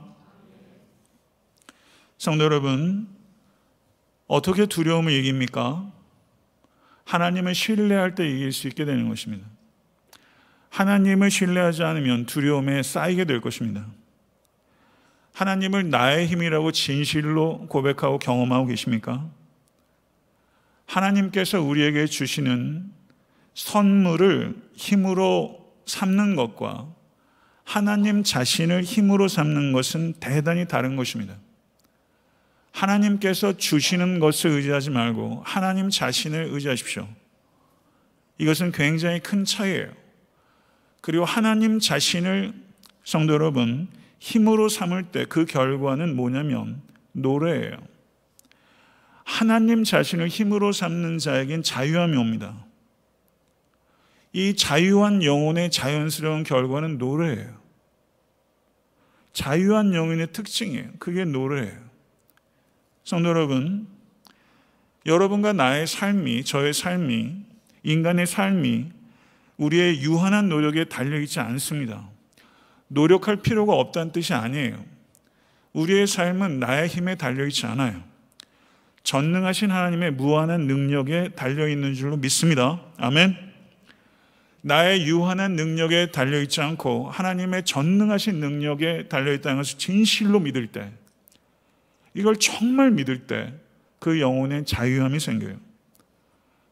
성도 2.19 2.45
여러분, 2.45 3.09
어떻게 4.27 4.67
두려움을 4.67 5.13
이깁니까? 5.13 5.91
하나님을 7.05 7.55
신뢰할 7.55 8.15
때 8.15 8.29
이길 8.29 8.53
수 8.53 8.69
있게 8.69 8.85
되는 8.85 9.09
것입니다. 9.09 9.47
하나님을 10.69 11.31
신뢰하지 11.31 11.83
않으면 11.83 12.27
두려움에 12.27 12.83
쌓이게 12.83 13.25
될 13.25 13.41
것입니다. 13.41 13.87
하나님을 15.41 15.89
나의 15.89 16.27
힘이라고 16.27 16.71
진실로 16.71 17.67
고백하고 17.69 18.19
경험하고 18.19 18.67
계십니까? 18.67 19.27
하나님께서 20.85 21.63
우리에게 21.63 22.05
주시는 22.05 22.91
선물을 23.55 24.55
힘으로 24.75 25.73
삼는 25.87 26.37
것과 26.37 26.95
하나님 27.65 28.23
자신을 28.23 28.83
힘으로 28.83 29.29
삼는 29.29 29.73
것은 29.73 30.13
대단히 30.21 30.69
다른 30.69 30.95
것입니다. 30.95 31.39
하나님께서 32.73 33.57
주시는 33.57 34.21
것을 34.21 34.51
의지하지 34.51 34.91
말고 34.91 35.43
하나님 35.47 35.89
자신을 35.89 36.49
의지하십시오. 36.51 37.09
이것은 38.37 38.73
굉장히 38.73 39.21
큰 39.21 39.47
차이예요. 39.47 39.91
그리고 41.01 41.25
하나님 41.25 41.81
자신을 41.81 42.53
성도 43.05 43.33
여러분 43.33 43.89
힘으로 44.21 44.69
삼을 44.69 45.05
때 45.11 45.25
그 45.25 45.47
결과는 45.47 46.15
뭐냐면 46.15 46.81
노래예요. 47.13 47.77
하나님 49.25 49.83
자신을 49.83 50.29
힘으로 50.29 50.73
삼는 50.73 51.19
자에겐 51.19 51.63
자유함이 51.63 52.17
옵니다. 52.17 52.67
이 54.33 54.55
자유한 54.55 55.25
영혼의 55.25 55.71
자연스러운 55.71 56.45
결과는 56.45 56.99
노래예요. 56.99 57.59
자유한 59.33 59.95
영혼의 59.95 60.33
특징이에요. 60.33 60.91
그게 60.99 61.25
노래예요. 61.25 61.79
성도 63.05 63.31
여러분, 63.31 63.89
여러분과 65.07 65.53
나의 65.53 65.87
삶이, 65.87 66.45
저의 66.45 66.75
삶이, 66.75 67.37
인간의 67.83 68.27
삶이 68.27 68.93
우리의 69.57 70.03
유한한 70.03 70.49
노력에 70.49 70.85
달려있지 70.85 71.41
않습니다. 71.41 72.10
노력할 72.91 73.37
필요가 73.37 73.75
없다는 73.75 74.13
뜻이 74.13 74.35
아니에요. 74.35 74.85
우리의 75.73 76.07
삶은 76.07 76.61
나의 76.61 76.89
힘에 76.89 77.15
달려있지 77.15 77.67
않아요. 77.67 78.03
전능하신 79.03 79.71
하나님의 79.71 80.13
무한한 80.13 80.67
능력에 80.67 81.31
달려있는 81.31 81.95
줄로 81.95 82.17
믿습니다. 82.17 82.81
아멘. 82.99 83.37
나의 84.63 85.07
유한한 85.07 85.57
능력에 85.57 86.11
달려있지 86.11 86.61
않고 86.61 87.11
하나님의 87.11 87.65
전능하신 87.65 88.41
능력에 88.41 89.09
달려있다는 89.09 89.59
것을 89.59 89.79
진실로 89.79 90.41
믿을 90.41 90.67
때, 90.67 90.93
이걸 92.15 92.37
정말 92.37 92.91
믿을 92.91 93.27
때 93.27 93.55
그 94.01 94.19
영혼에 94.19 94.65
자유함이 94.65 95.21
생겨요. 95.21 95.57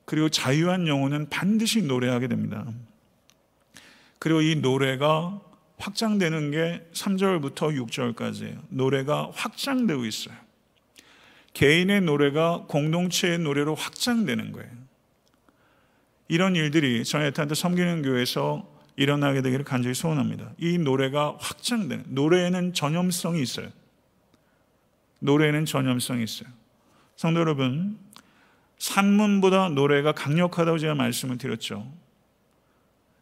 그리고 0.04 0.31
자유한 0.31 0.88
영혼은 0.88 1.28
반드시 1.28 1.83
노래하게 1.83 2.26
됩니다. 2.26 2.66
그리고 4.18 4.40
이 4.40 4.57
노래가 4.57 5.40
확장되는 5.79 6.51
게 6.51 6.87
3절부터 6.93 7.87
6절까지예요. 7.87 8.61
노래가 8.69 9.31
확장되고 9.35 10.05
있어요. 10.05 10.35
개인의 11.55 12.03
노래가 12.03 12.64
공동체의 12.69 13.38
노래로 13.38 13.75
확장되는 13.75 14.53
거예요. 14.53 14.71
이런 16.29 16.55
일들이 16.57 17.05
저희 17.05 17.27
애타한테 17.27 17.55
섬기는 17.55 18.03
교회에서 18.03 18.69
일어나게 18.97 19.43
되기를 19.43 19.64
간절히 19.64 19.95
소원합니다. 19.95 20.53
이 20.59 20.77
노래가 20.77 21.37
확장되는, 21.38 22.07
노래에는 22.09 22.75
전염성이 22.75 23.41
있어요. 23.41 23.69
노래에는 25.21 25.64
전염성이 25.64 26.25
있어요. 26.25 26.49
성도 27.17 27.41
여러분, 27.41 27.99
산문보다 28.79 29.71
노래가 29.71 30.12
강력하다고 30.12 30.79
제가 30.79 30.95
말씀을 30.95 31.38
드렸죠. 31.38 31.91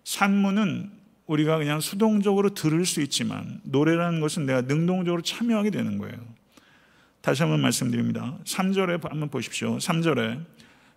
산문은 0.05 0.91
우리가 1.27 1.59
그냥 1.59 1.81
수동적으로 1.81 2.51
들을 2.51 2.87
수 2.87 3.01
있지만 3.03 3.61
노래라는 3.65 4.21
것은 4.21 4.47
내가 4.47 4.63
능동적으로 4.63 5.23
참여하게 5.23 5.71
되는 5.71 5.99
거예요. 5.99 6.17
다시 7.21 7.43
한번 7.43 7.61
말씀드립니다. 7.61 8.39
3절에 8.45 9.03
한번 9.09 9.29
보십시오. 9.29 9.79
3절에 9.79 10.41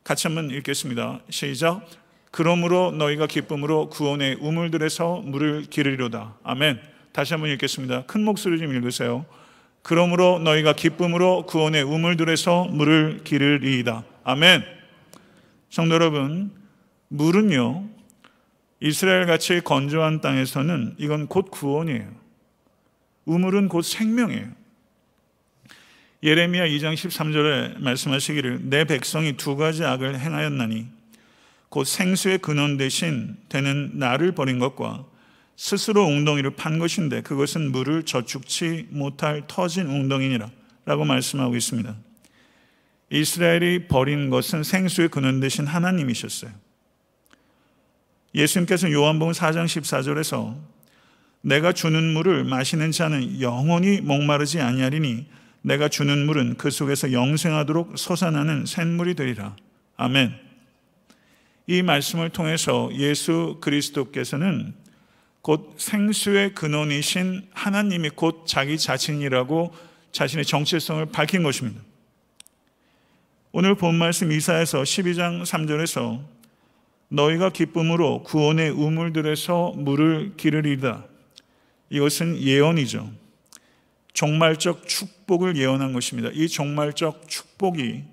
같이 0.04 0.28
한번 0.28 0.52
읽겠습니다. 0.52 1.22
시작. 1.30 1.88
그러므로 2.32 2.92
너희가 2.92 3.26
기쁨으로 3.26 3.90
구원의 3.90 4.38
우물들에서 4.40 5.22
물을 5.26 5.64
기르리로다. 5.64 6.36
아멘. 6.44 6.80
다시 7.12 7.34
한번 7.34 7.50
읽겠습니다. 7.52 8.04
큰 8.06 8.24
목소리 8.24 8.60
좀 8.60 8.74
읽으세요. 8.74 9.26
그러므로 9.82 10.40
너희가 10.40 10.74
기쁨으로 10.74 11.48
구원의 11.48 11.84
우물들에서 11.84 12.66
물을 12.66 13.22
기르리이다. 13.24 14.04
아멘. 14.24 14.64
성도 15.70 15.96
여러분, 15.96 16.52
물은요, 17.08 17.90
이스라엘 18.82 19.26
같이 19.26 19.62
건조한 19.62 20.22
땅에서는 20.22 20.96
이건 20.98 21.28
곧 21.28 21.52
구원이에요. 21.52 22.10
우물은 23.26 23.68
곧 23.68 23.82
생명이에요. 23.82 24.60
예레미야 26.24 26.66
2장 26.68 26.96
13절에 26.96 27.80
말씀하시기를 27.80 28.70
내 28.70 28.84
백성이 28.84 29.38
두 29.38 29.56
가지 29.56 29.86
악을 29.86 30.20
행하였나니 30.20 30.88
곧 31.70 31.84
생수의 31.86 32.40
근원 32.40 32.78
대신 32.78 33.38
되는 33.48 33.92
나를 33.94 34.34
버린 34.34 34.60
것과 34.60 35.06
스스로 35.56 36.06
웅덩이를 36.06 36.52
판 36.52 36.80
것인데 36.80 37.22
그것은 37.22 37.72
물을 37.72 38.04
저축치 38.04 38.88
못할 38.90 39.44
터진 39.48 39.88
웅덩이니라 39.88 40.50
라고 40.86 41.06
말씀하고 41.06 41.56
있습니다. 41.56 41.96
이스라엘이 43.12 43.88
버린 43.88 44.30
것은 44.30 44.64
생수의 44.64 45.10
근원 45.10 45.40
대신 45.40 45.68
하나님이셨어요. 45.68 46.52
예수님께서 48.36 48.92
요한복음 48.92 49.34
4장 49.34 49.66
14절에서 49.66 50.56
내가 51.42 51.72
주는 51.72 52.04
물을 52.14 52.44
마시는 52.44 52.92
자는 52.92 53.42
영원히 53.42 54.02
목마르지 54.02 54.60
아니하리니 54.60 55.28
내가 55.62 55.88
주는 55.88 56.26
물은 56.26 56.58
그 56.58 56.70
속에서 56.70 57.12
영생하도록 57.12 57.98
솟아나는 57.98 58.66
샘물이 58.66 59.16
되리라. 59.16 59.56
아멘. 59.98 60.34
이 61.68 61.82
말씀을 61.82 62.30
통해서 62.30 62.90
예수 62.94 63.58
그리스도께서는 63.62 64.74
곧 65.42 65.76
생수의 65.78 66.54
근원이신 66.56 67.48
하나님이 67.54 68.10
곧 68.10 68.46
자기 68.46 68.78
자신이라고 68.78 69.74
자신의 70.12 70.46
정체성을 70.46 71.06
밝힌 71.08 71.44
것입니다. 71.44 71.82
오늘 73.52 73.76
본 73.76 73.96
말씀 73.96 74.32
이사에서 74.32 74.84
12장 74.84 75.44
3절에서 75.44 76.24
너희가 77.10 77.50
기쁨으로 77.50 78.24
구원의 78.24 78.70
우물들에서 78.72 79.74
물을 79.76 80.34
기르리다. 80.38 81.06
이것은 81.90 82.40
예언이죠. 82.40 83.12
종말적 84.14 84.88
축복을 84.88 85.58
예언한 85.58 85.94
것입니다. 85.94 86.30
이 86.34 86.48
종말적 86.48 87.28
축복이 87.28 88.04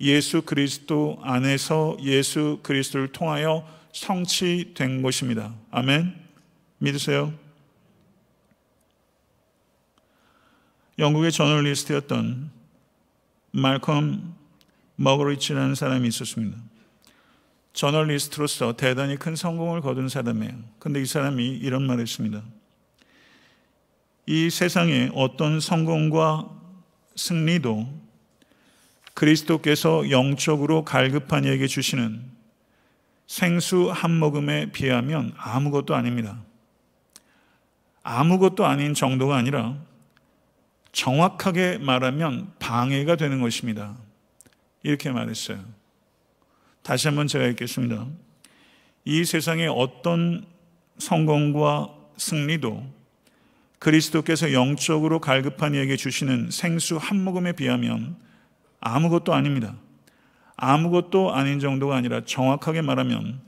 예수 0.00 0.42
그리스도 0.42 1.18
안에서 1.22 1.96
예수 2.02 2.60
그리스도를 2.62 3.08
통하여 3.08 3.66
성취된 3.92 5.02
것입니다. 5.02 5.54
아멘. 5.70 6.14
믿으세요? 6.78 7.32
영국의 10.98 11.32
저널리스트였던 11.32 12.50
말컴 13.52 14.34
머거리치라는 14.96 15.74
사람이 15.74 16.06
있었습니다. 16.08 16.69
저널리스트로서 17.80 18.74
대단히 18.74 19.16
큰 19.16 19.34
성공을 19.34 19.80
거둔 19.80 20.10
사람이에요. 20.10 20.52
근데 20.78 21.00
이 21.00 21.06
사람이 21.06 21.46
이런 21.46 21.86
말을 21.86 22.02
했습니다. 22.02 22.42
이 24.26 24.50
세상에 24.50 25.10
어떤 25.14 25.60
성공과 25.60 26.46
승리도 27.16 27.88
그리스도께서 29.14 30.10
영적으로 30.10 30.84
갈급한 30.84 31.46
이에게 31.46 31.66
주시는 31.66 32.22
생수 33.26 33.90
한 33.90 34.14
모금에 34.14 34.72
비하면 34.72 35.32
아무것도 35.38 35.94
아닙니다. 35.94 36.38
아무것도 38.02 38.66
아닌 38.66 38.92
정도가 38.92 39.36
아니라 39.36 39.78
정확하게 40.92 41.78
말하면 41.78 42.52
방해가 42.58 43.16
되는 43.16 43.40
것입니다. 43.40 43.96
이렇게 44.82 45.10
말했어요. 45.10 45.79
다시 46.82 47.08
한번 47.08 47.26
제가 47.26 47.46
읽겠습니다. 47.46 48.06
이 49.04 49.24
세상의 49.24 49.68
어떤 49.68 50.44
성공과 50.98 51.94
승리도 52.16 52.84
그리스도께서 53.78 54.52
영적으로 54.52 55.20
갈급한 55.20 55.74
이에게 55.74 55.96
주시는 55.96 56.50
생수 56.50 56.98
한 56.98 57.24
모금에 57.24 57.52
비하면 57.52 58.16
아무것도 58.80 59.32
아닙니다. 59.32 59.74
아무것도 60.56 61.32
아닌 61.32 61.58
정도가 61.58 61.96
아니라 61.96 62.22
정확하게 62.24 62.82
말하면 62.82 63.40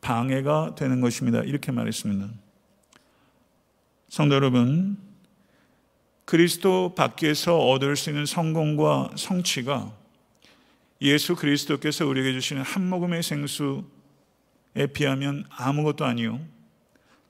방해가 0.00 0.76
되는 0.76 1.00
것입니다. 1.00 1.40
이렇게 1.40 1.72
말했습니다. 1.72 2.28
성도 4.08 4.34
여러분, 4.36 4.96
그리스도 6.24 6.94
밖에서 6.94 7.58
얻을 7.58 7.96
수 7.96 8.10
있는 8.10 8.24
성공과 8.24 9.10
성취가 9.16 9.92
예수 11.02 11.34
그리스도께서 11.34 12.06
우리에게 12.06 12.32
주시는 12.32 12.62
한 12.62 12.88
모금의 12.88 13.22
생수에 13.22 13.82
비하면 14.92 15.44
아무것도 15.50 16.04
아니요. 16.04 16.40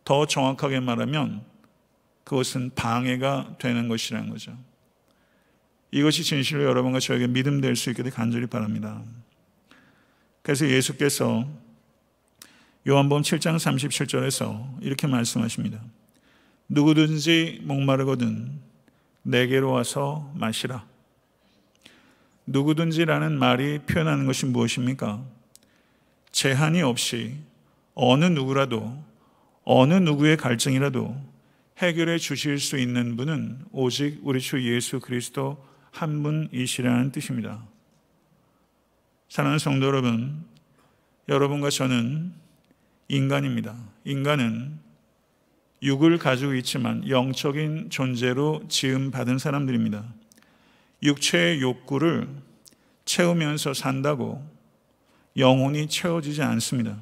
더 0.05 0.27
정확하게 0.27 0.81
말하면 0.81 1.45
그것은 2.25 2.71
방해가 2.75 3.57
되는 3.59 3.89
것이라는 3.89 4.29
거죠. 4.31 4.57
이것이 5.93 6.23
진실로 6.25 6.65
여러분과 6.65 7.01
저에게 7.01 7.27
믿음 7.27 7.61
될 7.61 7.77
수 7.77 7.91
있게 7.91 8.03
간절히 8.11 8.47
바랍니다. 8.47 9.03
그래서 10.43 10.69
예수께서 10.69 11.47
요한복음 12.89 13.23
7장 13.23 13.57
37절에서 13.57 14.83
이렇게 14.83 15.07
말씀하십니다. 15.07 15.81
누구든지 16.69 17.61
목마르거든 17.65 18.61
내게로 19.23 19.71
와서 19.71 20.33
마시라. 20.35 20.90
누구든지라는 22.51 23.39
말이 23.39 23.79
표현하는 23.81 24.27
것이 24.27 24.47
무엇입니까? 24.47 25.25
제한이 26.33 26.83
없이 26.83 27.37
어느 27.95 28.25
누구라도 28.25 29.03
어느 29.65 29.95
누구의 29.95 30.37
갈증이라도 30.37 31.17
해결해 31.79 32.19
주실 32.19 32.59
수 32.59 32.77
있는 32.77 33.17
분은 33.17 33.67
오직 33.71 34.19
우리 34.23 34.41
주 34.41 34.63
예수 34.69 35.01
그리스도 35.01 35.65
한 35.93 36.23
분이시라는 36.23 37.13
뜻입니다. 37.13 37.65
사랑하는 39.29 39.59
성도 39.59 39.87
여러분, 39.87 40.45
여러분과 41.29 41.71
저는 41.71 42.33
인간입니다. 43.09 43.77
인간은 44.05 44.79
육을 45.83 46.19
가지고 46.19 46.55
있지만 46.55 47.09
영적인 47.09 47.91
존재로 47.91 48.65
지음 48.69 49.11
받은 49.11 49.39
사람들입니다. 49.39 50.05
육체의 51.03 51.61
욕구를 51.61 52.29
채우면서 53.05 53.75
산다고 53.75 54.45
영혼이 55.37 55.89
채워지지 55.89 56.43
않습니다. 56.43 56.99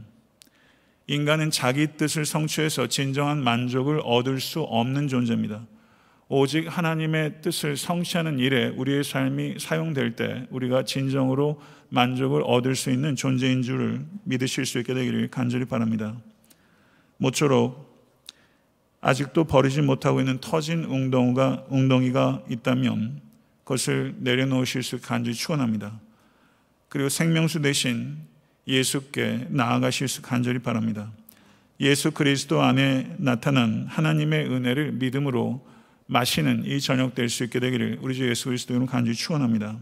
인간은 1.07 1.51
자기 1.51 1.87
뜻을 1.97 2.27
성취해서 2.27 2.87
진정한 2.87 3.43
만족을 3.43 4.01
얻을 4.05 4.41
수 4.41 4.61
없는 4.61 5.09
존재입니다. 5.09 5.67
오직 6.29 6.67
하나님의 6.67 7.41
뜻을 7.41 7.79
성취하는 7.79 8.39
일에 8.39 8.69
우리의 8.69 9.03
삶이 9.03 9.57
사용될 9.59 10.17
때 10.17 10.47
우리가 10.51 10.85
진정으로 10.85 11.61
만족을 11.89 12.43
얻을 12.45 12.77
수 12.77 12.91
있는 12.91 13.17
존재인 13.17 13.63
줄을 13.63 14.05
믿으실 14.25 14.67
수 14.67 14.79
있게 14.79 14.93
되기를 14.93 15.29
간절히 15.29 15.65
바랍니다. 15.65 16.15
모쪼록 17.17 17.89
아직도 19.01 19.45
버리지 19.45 19.81
못하고 19.81 20.21
있는 20.21 20.39
터진 20.41 20.85
웅덩이가, 20.85 21.67
웅덩이가 21.71 22.45
있다면 22.51 23.28
그것을 23.69 24.15
내려놓으실 24.21 24.83
수 24.83 24.99
간절히 24.99 25.37
축원합니다. 25.37 26.01
그리고 26.89 27.11
생명수 27.11 27.61
대신 27.61 28.17
예수께 28.67 29.47
나아가실 29.51 30.09
수 30.09 30.23
간절히 30.23 30.59
바랍니다. 30.59 31.13
예수 31.79 32.11
그리스도 32.11 32.63
안에 32.63 33.15
나타난 33.19 33.87
하나님의 33.87 34.51
은혜를 34.51 34.93
믿음으로 34.93 35.67
마시는 36.07 36.65
이 36.65 36.81
저녁 36.81 37.15
될 37.15 37.29
수 37.29 37.45
있게 37.45 37.61
되기를 37.61 37.99
우리 38.01 38.15
주 38.15 38.27
예수 38.27 38.47
그리스도 38.47 38.73
이름 38.73 38.87
간절히 38.87 39.15
축원합니다. 39.15 39.79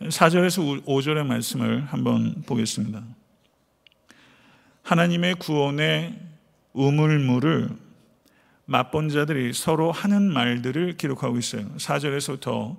4절에서 0.00 0.84
5절의 0.84 1.24
말씀을 1.24 1.84
한번 1.86 2.42
보겠습니다. 2.44 3.04
하나님의 4.82 5.36
구원의 5.36 6.18
우물물을 6.72 7.68
맛본 8.66 9.08
자들이 9.08 9.52
서로 9.52 9.92
하는 9.92 10.32
말들을 10.32 10.96
기록하고 10.96 11.38
있어요. 11.38 11.66
4절에서부터 11.76 12.76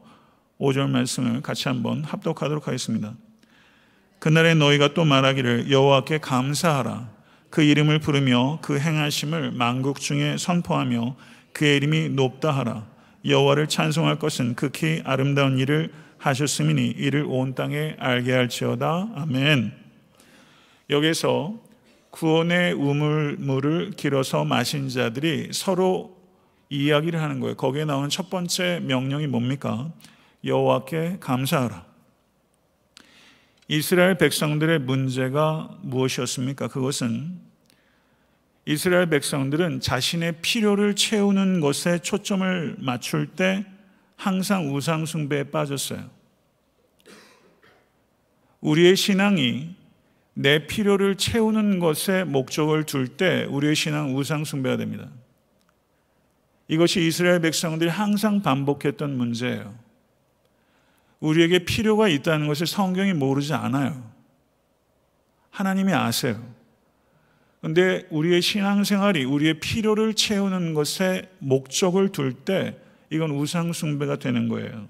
5절 0.59 0.89
말씀을 0.89 1.41
같이 1.41 1.67
한번 1.67 2.03
합독하도록 2.03 2.67
하겠습니다. 2.67 3.13
그날에 4.19 4.53
너희가 4.53 4.93
또 4.93 5.03
말하기를 5.03 5.69
여호와께 5.69 6.19
감사하라. 6.19 7.09
그 7.49 7.61
이름을 7.61 7.99
부르며 7.99 8.59
그 8.61 8.79
행하심을 8.79 9.51
만국 9.51 9.99
중에 9.99 10.37
선포하며 10.37 11.15
그의 11.51 11.77
이름이 11.77 12.09
높다 12.09 12.51
하라. 12.51 12.87
여호와를 13.25 13.67
찬송할 13.67 14.19
것은 14.19 14.55
극히 14.55 15.01
아름다운 15.05 15.59
일을 15.59 15.91
하셨음이니 16.17 16.87
이를 16.87 17.25
온 17.27 17.53
땅에 17.53 17.95
알게 17.99 18.31
할지어다. 18.31 19.09
아멘. 19.15 19.73
여기서 20.89 21.61
구원의 22.13 22.73
우물물을 22.73 23.93
길어서 23.97 24.45
마신 24.45 24.87
자들이 24.87 25.49
서로 25.51 26.15
이야기를 26.69 27.19
하는 27.19 27.39
거예요. 27.39 27.55
거기에 27.55 27.85
나오는 27.85 28.07
첫 28.07 28.29
번째 28.29 28.81
명령이 28.83 29.25
뭡니까? 29.25 29.91
여호와께 30.45 31.17
감사하라. 31.19 31.83
이스라엘 33.67 34.19
백성들의 34.19 34.81
문제가 34.81 35.75
무엇이었습니까? 35.81 36.67
그것은 36.67 37.39
이스라엘 38.65 39.09
백성들은 39.09 39.79
자신의 39.79 40.41
필요를 40.41 40.95
채우는 40.95 41.61
것에 41.61 41.97
초점을 41.97 42.75
맞출 42.77 43.25
때 43.25 43.65
항상 44.17 44.75
우상숭배에 44.75 45.45
빠졌어요. 45.45 46.11
우리의 48.61 48.95
신앙이 48.95 49.81
내 50.33 50.65
필요를 50.65 51.15
채우는 51.15 51.79
것에 51.79 52.23
목적을 52.23 52.85
둘 52.85 53.07
때 53.07 53.45
우리의 53.49 53.75
신앙 53.75 54.15
우상숭배가 54.15 54.77
됩니다. 54.77 55.09
이것이 56.67 57.05
이스라엘 57.05 57.39
백성들이 57.41 57.89
항상 57.89 58.41
반복했던 58.41 59.15
문제예요. 59.15 59.75
우리에게 61.19 61.59
필요가 61.59 62.07
있다는 62.07 62.47
것을 62.47 62.67
성경이 62.67 63.13
모르지 63.13 63.53
않아요. 63.53 64.11
하나님이 65.51 65.93
아세요. 65.93 66.43
근데 67.61 68.05
우리의 68.09 68.41
신앙생활이 68.41 69.23
우리의 69.23 69.59
필요를 69.59 70.15
채우는 70.15 70.73
것에 70.73 71.29
목적을 71.39 72.09
둘 72.09 72.33
때 72.33 72.77
이건 73.09 73.31
우상숭배가 73.31 74.17
되는 74.17 74.49
거예요. 74.49 74.89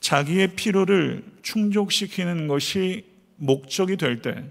자기의 0.00 0.54
필요를 0.54 1.24
충족시키는 1.42 2.46
것이 2.46 3.04
목적이 3.36 3.96
될 3.96 4.22
때 4.22 4.50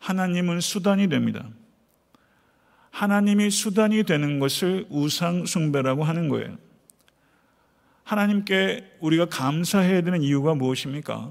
하나님은 0.00 0.60
수단이 0.60 1.08
됩니다. 1.08 1.48
하나님이 2.90 3.50
수단이 3.50 4.02
되는 4.04 4.38
것을 4.40 4.86
우상숭배라고 4.90 6.04
하는 6.04 6.28
거예요. 6.28 6.56
하나님께 8.02 8.96
우리가 9.00 9.26
감사해야 9.26 10.02
되는 10.02 10.22
이유가 10.22 10.54
무엇입니까? 10.54 11.30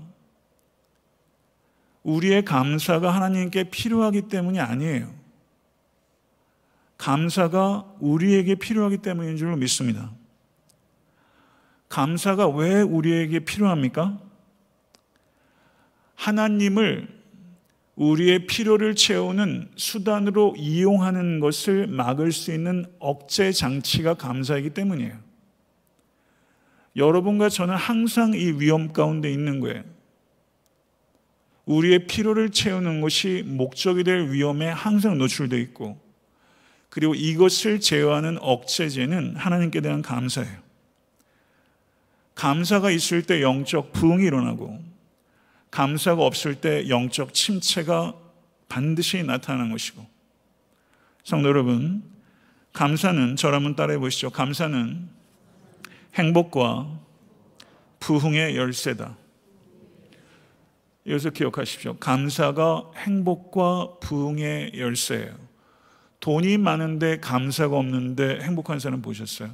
우리의 2.03 2.45
감사가 2.45 3.13
하나님께 3.13 3.65
필요하기 3.65 4.29
때문이 4.29 4.59
아니에요. 4.59 5.13
감사가 6.97 7.95
우리에게 7.99 8.55
필요하기 8.55 8.99
때문인 8.99 9.35
줄 9.35 9.55
믿습니다. 9.57 10.11
감사가 11.89 12.47
왜 12.47 12.81
우리에게 12.81 13.39
필요합니까? 13.39 14.19
하나님을 16.19 17.07
우리의 17.95 18.45
필요를 18.45 18.95
채우는 18.95 19.71
수단으로 19.77 20.55
이용하는 20.57 21.39
것을 21.39 21.87
막을 21.87 22.33
수 22.33 22.53
있는 22.53 22.85
억제 22.99 23.53
장치가 23.53 24.13
감사이기 24.15 24.71
때문이에요. 24.71 25.17
여러분과 26.97 27.47
저는 27.47 27.75
항상 27.75 28.33
이 28.33 28.51
위험 28.51 28.91
가운데 28.91 29.31
있는 29.31 29.61
거예요. 29.61 29.83
우리의 31.65 32.07
필요를 32.07 32.49
채우는 32.49 32.99
것이 32.99 33.43
목적이 33.45 34.03
될 34.03 34.29
위험에 34.29 34.67
항상 34.67 35.17
노출되어 35.17 35.59
있고, 35.59 36.01
그리고 36.89 37.15
이것을 37.15 37.79
제어하는 37.79 38.39
억제제는 38.41 39.37
하나님께 39.37 39.79
대한 39.79 40.01
감사예요. 40.01 40.57
감사가 42.35 42.91
있을 42.91 43.23
때 43.23 43.41
영적 43.41 43.93
부흥이 43.93 44.25
일어나고, 44.25 44.88
감사가 45.71 46.23
없을 46.23 46.55
때 46.55 46.89
영적 46.89 47.33
침체가 47.33 48.15
반드시 48.67 49.23
나타나는 49.23 49.71
것이고, 49.71 50.05
성도 51.23 51.49
여러분, 51.49 52.03
감사는 52.73 53.35
저라면 53.35 53.75
따라해 53.75 53.97
보시죠. 53.99 54.29
감사는 54.29 55.09
행복과 56.15 56.99
부흥의 57.99 58.55
열쇠다. 58.55 59.17
여기서 61.07 61.31
기억하십시오. 61.31 61.97
감사가 61.97 62.91
행복과 62.97 63.99
부흥의 63.99 64.73
열쇠예요. 64.77 65.35
돈이 66.19 66.57
많은데 66.57 67.19
감사가 67.19 67.77
없는데 67.77 68.41
행복한 68.41 68.79
사람 68.79 69.01
보셨어요? 69.01 69.51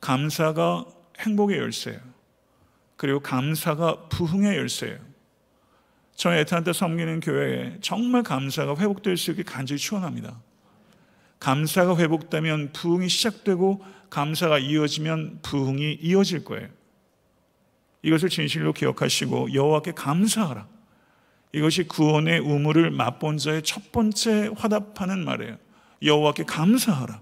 감사가 0.00 0.84
행복의 1.20 1.58
열쇠예요. 1.58 2.00
그리고 2.96 3.20
감사가 3.20 4.08
부흥의 4.08 4.56
열쇠예요. 4.56 5.11
저는 6.22 6.38
애타한테 6.38 6.72
섬기는 6.72 7.18
교회에 7.18 7.78
정말 7.80 8.22
감사가 8.22 8.76
회복될 8.76 9.16
수 9.16 9.32
있게 9.32 9.42
간절히 9.42 9.80
추원합니다. 9.80 10.40
감사가 11.40 11.96
회복되면 11.96 12.70
부흥이 12.72 13.08
시작되고 13.08 13.84
감사가 14.08 14.60
이어지면 14.60 15.40
부흥이 15.42 15.94
이어질 16.00 16.44
거예요. 16.44 16.68
이것을 18.02 18.28
진실로 18.28 18.72
기억하시고 18.72 19.52
여호와께 19.52 19.94
감사하라. 19.94 20.68
이것이 21.54 21.88
구원의 21.88 22.38
우물을 22.38 22.92
맛본 22.92 23.38
자의 23.38 23.60
첫 23.64 23.90
번째 23.90 24.50
화답하는 24.56 25.24
말이에요. 25.24 25.56
여호와께 26.04 26.44
감사하라. 26.44 27.20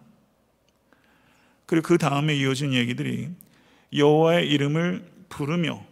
그리고 1.64 1.88
그 1.88 1.96
다음에 1.96 2.36
이어진 2.36 2.74
얘기들이 2.74 3.30
여호와의 3.94 4.46
이름을 4.50 5.10
부르며 5.30 5.88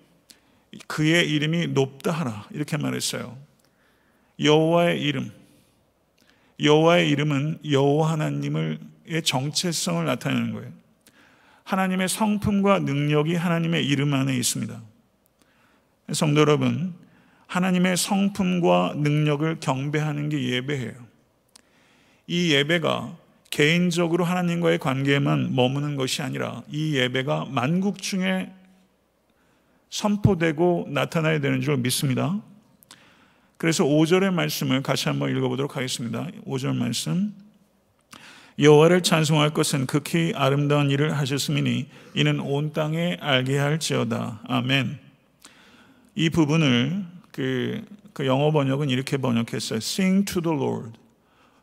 그의 0.87 1.31
이름이 1.31 1.69
높다 1.69 2.11
하라 2.13 2.49
이렇게 2.51 2.77
말했어요. 2.77 3.37
여호와의 4.41 5.01
이름 5.01 5.33
여호와의 6.61 7.09
이름은 7.11 7.61
여호와 7.71 8.13
하나님의 8.13 8.79
정체성을 9.25 10.05
나타내는 10.05 10.53
거예요. 10.53 10.73
하나님의 11.65 12.09
성품과 12.09 12.81
능력이 12.81 13.35
하나님의 13.35 13.87
이름 13.87 14.15
안에 14.15 14.35
있습니다. 14.35 14.81
성도 16.13 16.41
여러분, 16.41 16.95
하나님의 17.47 17.97
성품과 17.97 18.95
능력을 18.97 19.61
경배하는 19.61 20.31
게 20.31 20.43
예배예요. 20.43 20.95
이 22.27 22.53
예배가 22.53 23.17
개인적으로 23.51 24.25
하나님과의 24.25 24.79
관계에만 24.79 25.55
머무는 25.55 25.97
것이 25.97 26.23
아니라 26.23 26.63
이 26.71 26.97
예배가 26.97 27.47
만국 27.51 28.01
중에 28.01 28.53
선포되고 29.91 30.87
나타나야 30.91 31.41
되는 31.41 31.61
줄 31.61 31.77
믿습니다. 31.79 32.41
그래서 33.57 33.85
5절의 33.85 34.33
말씀을 34.33 34.83
같이 34.83 35.09
한번 35.09 35.37
읽어보도록 35.37 35.77
하겠습니다. 35.77 36.29
5절 36.47 36.77
말씀. 36.77 37.35
여호와를 38.59 39.03
찬송할 39.03 39.51
것은 39.51 39.87
극히 39.87 40.33
아름다운 40.35 40.91
일을 40.91 41.17
하셨음이니 41.17 41.89
이는 42.15 42.41
온 42.41 42.73
땅에 42.73 43.17
알게 43.21 43.57
할지어다. 43.57 44.43
아멘. 44.47 44.99
이 46.17 46.31
부분을 46.31 47.05
그, 47.31 47.85
그 48.13 48.27
영어 48.27 48.51
번역은 48.51 48.91
이렇게 48.91 49.17
번역했어요. 49.17 49.77
Sing 49.77 50.25
to 50.33 50.43
the 50.43 50.57
Lord, 50.57 50.99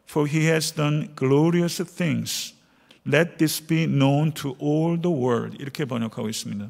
for 0.09 0.29
he 0.29 0.45
has 0.45 0.73
done 0.73 1.13
glorious 1.17 1.83
things. 1.83 2.53
Let 3.05 3.37
this 3.37 3.65
be 3.65 3.85
known 3.85 4.31
to 4.33 4.55
all 4.61 4.99
the 4.99 5.13
world. 5.13 5.57
이렇게 5.59 5.83
번역하고 5.83 6.29
있습니다. 6.29 6.69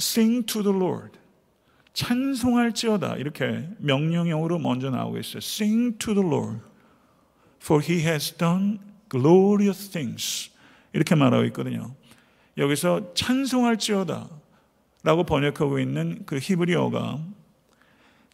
Sing 0.00 0.46
to 0.46 0.62
the 0.62 0.76
Lord. 0.76 1.18
찬송할지어다 1.92 3.16
이렇게 3.16 3.68
명령형으로 3.78 4.58
먼저 4.58 4.90
나오고 4.90 5.18
있어요. 5.18 5.38
Sing 5.38 5.98
to 5.98 6.14
the 6.14 6.26
Lord, 6.26 6.60
for 7.62 7.84
He 7.84 8.00
has 8.00 8.32
done 8.36 8.78
glorious 9.10 9.90
things 9.90 10.50
이렇게 10.92 11.14
말하고 11.14 11.44
있거든요. 11.46 11.94
여기서 12.56 13.12
찬송할지어다 13.14 14.28
라고 15.02 15.24
번역하고 15.24 15.78
있는 15.78 16.22
그 16.26 16.38
히브리어가 16.38 17.20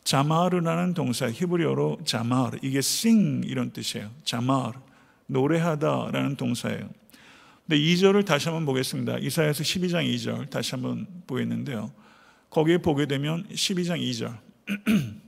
자마르라는 0.05 0.95
동사 0.95 1.31
히브리어로 1.31 1.99
자마르 2.05 2.59
이게 2.63 2.79
sing 2.79 3.47
이런 3.47 3.73
뜻이에요. 3.73 4.11
자마르 4.25 4.79
노래하다라는 5.27 6.37
동사예요. 6.37 6.89
근데 7.67 7.81
2절을 7.81 8.25
다시 8.25 8.49
한번 8.49 8.65
보겠습니다. 8.65 9.19
이사야서 9.19 9.65
12장 9.65 10.07
2절 10.15 10.49
다시 10.51 10.71
한번 10.73 11.07
보겠는데요. 11.27 11.91
거기에 12.49 12.79
보게 12.79 13.07
되면 13.07 13.45
12장 13.49 14.01
2절. 14.01 14.39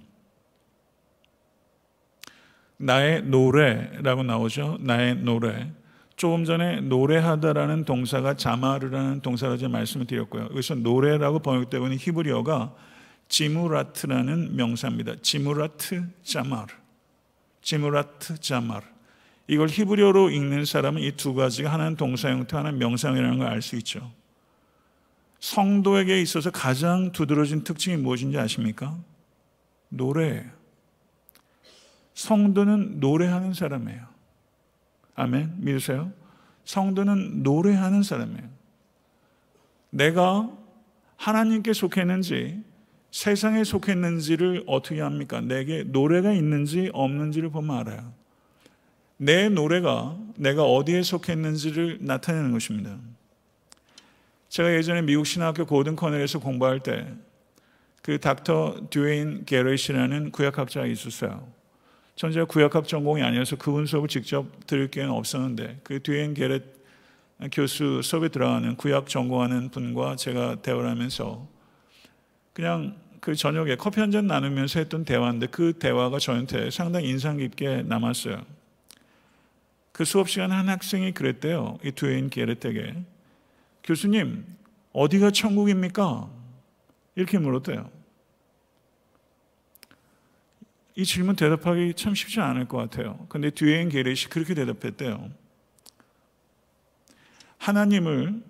나의 2.79 3.25
노래라고 3.25 4.23
나오죠. 4.23 4.79
나의 4.81 5.17
노래. 5.17 5.73
조금 6.15 6.45
전에 6.45 6.81
노래하다라는 6.81 7.85
동사가 7.85 8.35
자마르라는 8.35 9.21
동사로 9.21 9.57
제가 9.57 9.71
말씀을 9.71 10.07
드렸고요. 10.07 10.45
여기서 10.51 10.77
노래라고 10.77 11.41
번역되고 11.41 11.87
있는 11.87 11.99
히브리어가 11.99 12.73
지무라트라는 13.29 14.55
명사입니다. 14.55 15.17
지무라트 15.23 16.05
자마르. 16.23 16.73
지무라트 17.63 18.39
자마르. 18.41 18.85
이걸 19.49 19.69
히브리어로 19.69 20.31
읽는 20.31 20.65
사람은 20.65 21.03
이 21.03 21.13
두 21.13 21.35
가지가 21.35 21.73
하나는 21.73 21.97
동사 21.97 22.29
형태, 22.31 22.57
하나는 22.57 22.79
명사형이라는 22.79 23.39
걸 23.39 23.49
알 23.49 23.63
수 23.63 23.77
있죠. 23.77 24.11
성도에게 25.41 26.21
있어서 26.23 26.51
가장 26.51 27.13
두드러진 27.13 27.65
특징이 27.65 27.97
무엇인지 27.97 28.39
아십니까? 28.39 28.99
노래예요. 29.89 30.51
성도는 32.15 32.99
노래하는 33.01 33.55
사람이에요. 33.55 34.03
아멘. 35.15 35.55
믿으세요? 35.59 36.13
성도는 36.65 37.43
노래하는 37.43 38.03
사람이에요. 38.03 38.49
내가 39.91 40.51
하나님께 41.17 41.73
속했는지 41.73 42.63
세상에 43.11 43.65
속했는지를 43.65 44.65
어떻게 44.67 45.01
합니까? 45.01 45.41
내게 45.41 45.85
노래가 45.85 46.33
있는지 46.33 46.91
없는지를 46.93 47.51
보면 47.51 47.77
알아요. 47.79 48.13
내 49.19 49.49
노래가 49.49 50.17
내가 50.37 50.65
어디에 50.65 51.03
속했는지를 51.03 51.99
나타내는 52.01 52.53
것입니다. 52.53 52.97
제가 54.49 54.75
예전에 54.75 55.03
미국 55.03 55.27
신학교 55.27 55.67
고든 55.67 55.97
커넬에서 55.97 56.39
공부할 56.39 56.81
때 56.81 57.07
그 58.09 58.19
닥터 58.19 58.87
듀웨인 58.89 59.45
게렛이라는 59.45 60.31
구약학자가 60.31 60.87
있었어요. 60.87 61.47
전 62.17 62.33
제가 62.33 62.47
구약학 62.47 62.89
전공이 62.89 63.23
아니어서 63.23 63.57
그분 63.57 63.85
수업을 63.85 64.09
직접 64.09 64.47
들을 64.67 64.91
기회는 64.91 65.13
없었는데 65.13 65.81
그 65.85 66.03
듀웨인 66.03 66.33
게렛 66.33 66.63
교수 67.53 68.01
수업에 68.03 68.29
들어가는 68.29 68.77
구약 68.77 69.09
전공하는 69.09 69.69
분과 69.69 70.17
제가 70.17 70.63
대화를 70.63 70.89
하면서 70.89 71.47
그냥 72.55 72.97
그 73.21 73.35
저녁에 73.35 73.77
커피 73.77 74.01
한 74.01 74.11
잔 74.11 74.27
나누면서 74.27 74.79
했던 74.79 75.05
대화인데 75.05 75.49
그 75.49 75.75
대화가 75.75 76.19
저한테 76.19 76.71
상당히 76.71 77.11
인상 77.11 77.37
깊게 77.37 77.83
남았어요. 77.83 78.43
그 79.99 80.05
수업 80.05 80.31
시간 80.31 80.53
한 80.53 80.69
학생이 80.69 81.11
그랬대요. 81.11 81.77
이 81.83 81.91
듀웨인 81.91 82.31
게렛에게 82.31 82.95
교수님, 83.83 84.47
어디가 84.93 85.33
천국입니까? 85.33 86.31
이렇게 87.17 87.37
물었대요. 87.37 87.91
이 90.95 91.05
질문 91.05 91.35
대답하기 91.35 91.95
참 91.95 92.15
쉽지 92.15 92.39
않을 92.39 92.69
것 92.69 92.77
같아요. 92.79 93.27
근데 93.29 93.51
뒤에인 93.51 93.89
게렛이 93.89 94.27
그렇게 94.31 94.55
대답했대요. 94.55 95.33
하나님을 97.57 98.41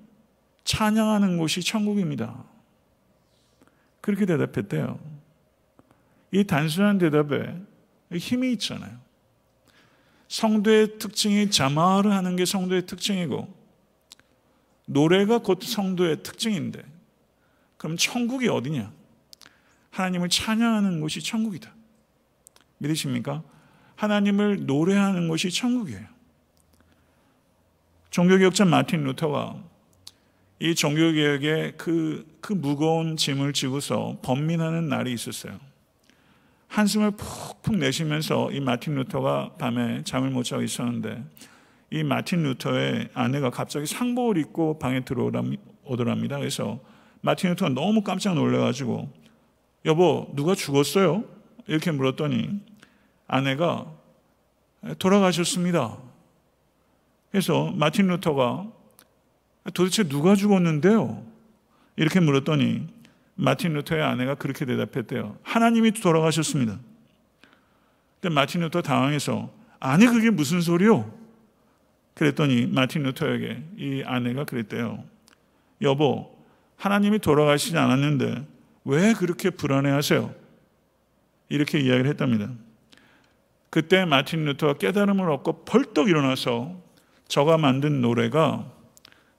찬양하는 0.65 1.39
곳이 1.39 1.63
천국입니다. 1.63 2.45
그렇게 4.03 4.27
대답했대요. 4.27 5.01
이 6.31 6.45
단순한 6.45 6.99
대답에 6.99 7.57
힘이 8.13 8.53
있잖아요. 8.53 9.08
성도의 10.29 10.99
특징이 10.99 11.51
자마를 11.51 12.13
하는 12.13 12.37
게 12.37 12.45
성도의 12.45 12.87
특징이고 12.87 13.53
노래가 14.87 15.39
곧 15.39 15.63
성도의 15.63 16.23
특징인데 16.23 16.83
그럼 17.77 17.97
천국이 17.97 18.49
어디냐? 18.49 18.93
하나님을 19.91 20.29
찬양하는 20.29 21.01
곳이 21.01 21.21
천국이다. 21.21 21.73
믿으십니까? 22.79 23.43
하나님을 23.97 24.67
노래하는 24.67 25.29
곳이 25.29 25.51
천국이에요. 25.51 26.07
종교개혁자 28.11 28.65
마틴 28.65 29.05
루터가 29.05 29.57
이 30.61 30.75
종교개혁의 30.75 31.75
그, 31.77 32.27
그 32.41 32.53
무거운 32.53 33.17
짐을 33.17 33.53
지고서 33.53 34.19
번민하는 34.23 34.89
날이 34.89 35.13
있었어요. 35.13 35.59
한숨을 36.69 37.13
푹푹 37.13 37.77
내쉬면서 37.77 38.53
이 38.53 38.61
마틴 38.61 38.95
루터가 38.95 39.55
밤에 39.59 40.03
잠을 40.05 40.31
못 40.31 40.45
자고 40.45 40.63
있었는데 40.63 41.25
이 41.91 42.05
마틴 42.05 42.43
루터의 42.43 43.09
아내가 43.15 43.51
갑자기 43.51 43.87
상복을 43.87 44.37
입고 44.37 44.79
방에 44.79 45.05
들어오더랍니다. 45.05 46.39
그래서 46.39 46.79
마틴 47.21 47.51
루터가 47.51 47.71
너무 47.71 48.03
깜짝 48.03 48.35
놀래가지고 48.35 49.11
여보 49.87 50.31
누가 50.35 50.55
죽었어요? 50.55 51.25
이렇게 51.67 51.91
물었더니 51.91 52.61
아내가 53.27 53.87
돌아가셨습니다. 54.99 55.99
그래서 57.31 57.73
마틴 57.75 58.07
루터가 58.09 58.67
도대체 59.75 60.05
누가 60.05 60.35
죽었는데요? 60.35 61.23
이렇게 61.97 62.21
물었더니 62.21 62.87
마틴 63.41 63.73
루터의 63.73 64.03
아내가 64.03 64.35
그렇게 64.35 64.65
대답했대요. 64.65 65.39
하나님이 65.45 65.93
돌아가셨습니다. 65.93 66.81
근데 68.21 68.35
마틴 68.35 68.63
루터 68.63 68.83
당황해서 68.83 69.51
아니 69.79 70.07
그게 70.07 70.31
무슨 70.31 70.61
소리요? 70.61 71.09
그랬더니 72.15 72.67
마틴 72.67 73.05
루터에게 73.05 73.63
이 73.77 74.03
아내가 74.05 74.43
그랬대요. 74.45 75.05
여보, 75.83 76.37
하나님이 76.77 77.21
돌아가시지 77.21 77.79
않았는데 77.79 78.45
왜 78.85 79.13
그렇게 79.13 79.51
불안해하세요? 79.51 80.35
이렇게 81.49 81.79
이야기를 81.79 82.11
했답니다. 82.11 82.51
그때 83.71 84.05
마틴 84.05 84.47
루터가 84.47 84.79
깨달음을 84.79 85.31
얻고 85.31 85.65
벌떡 85.65 86.09
일어나서 86.09 86.75
저가 87.29 87.57
만든 87.57 88.01
노래가 88.01 88.69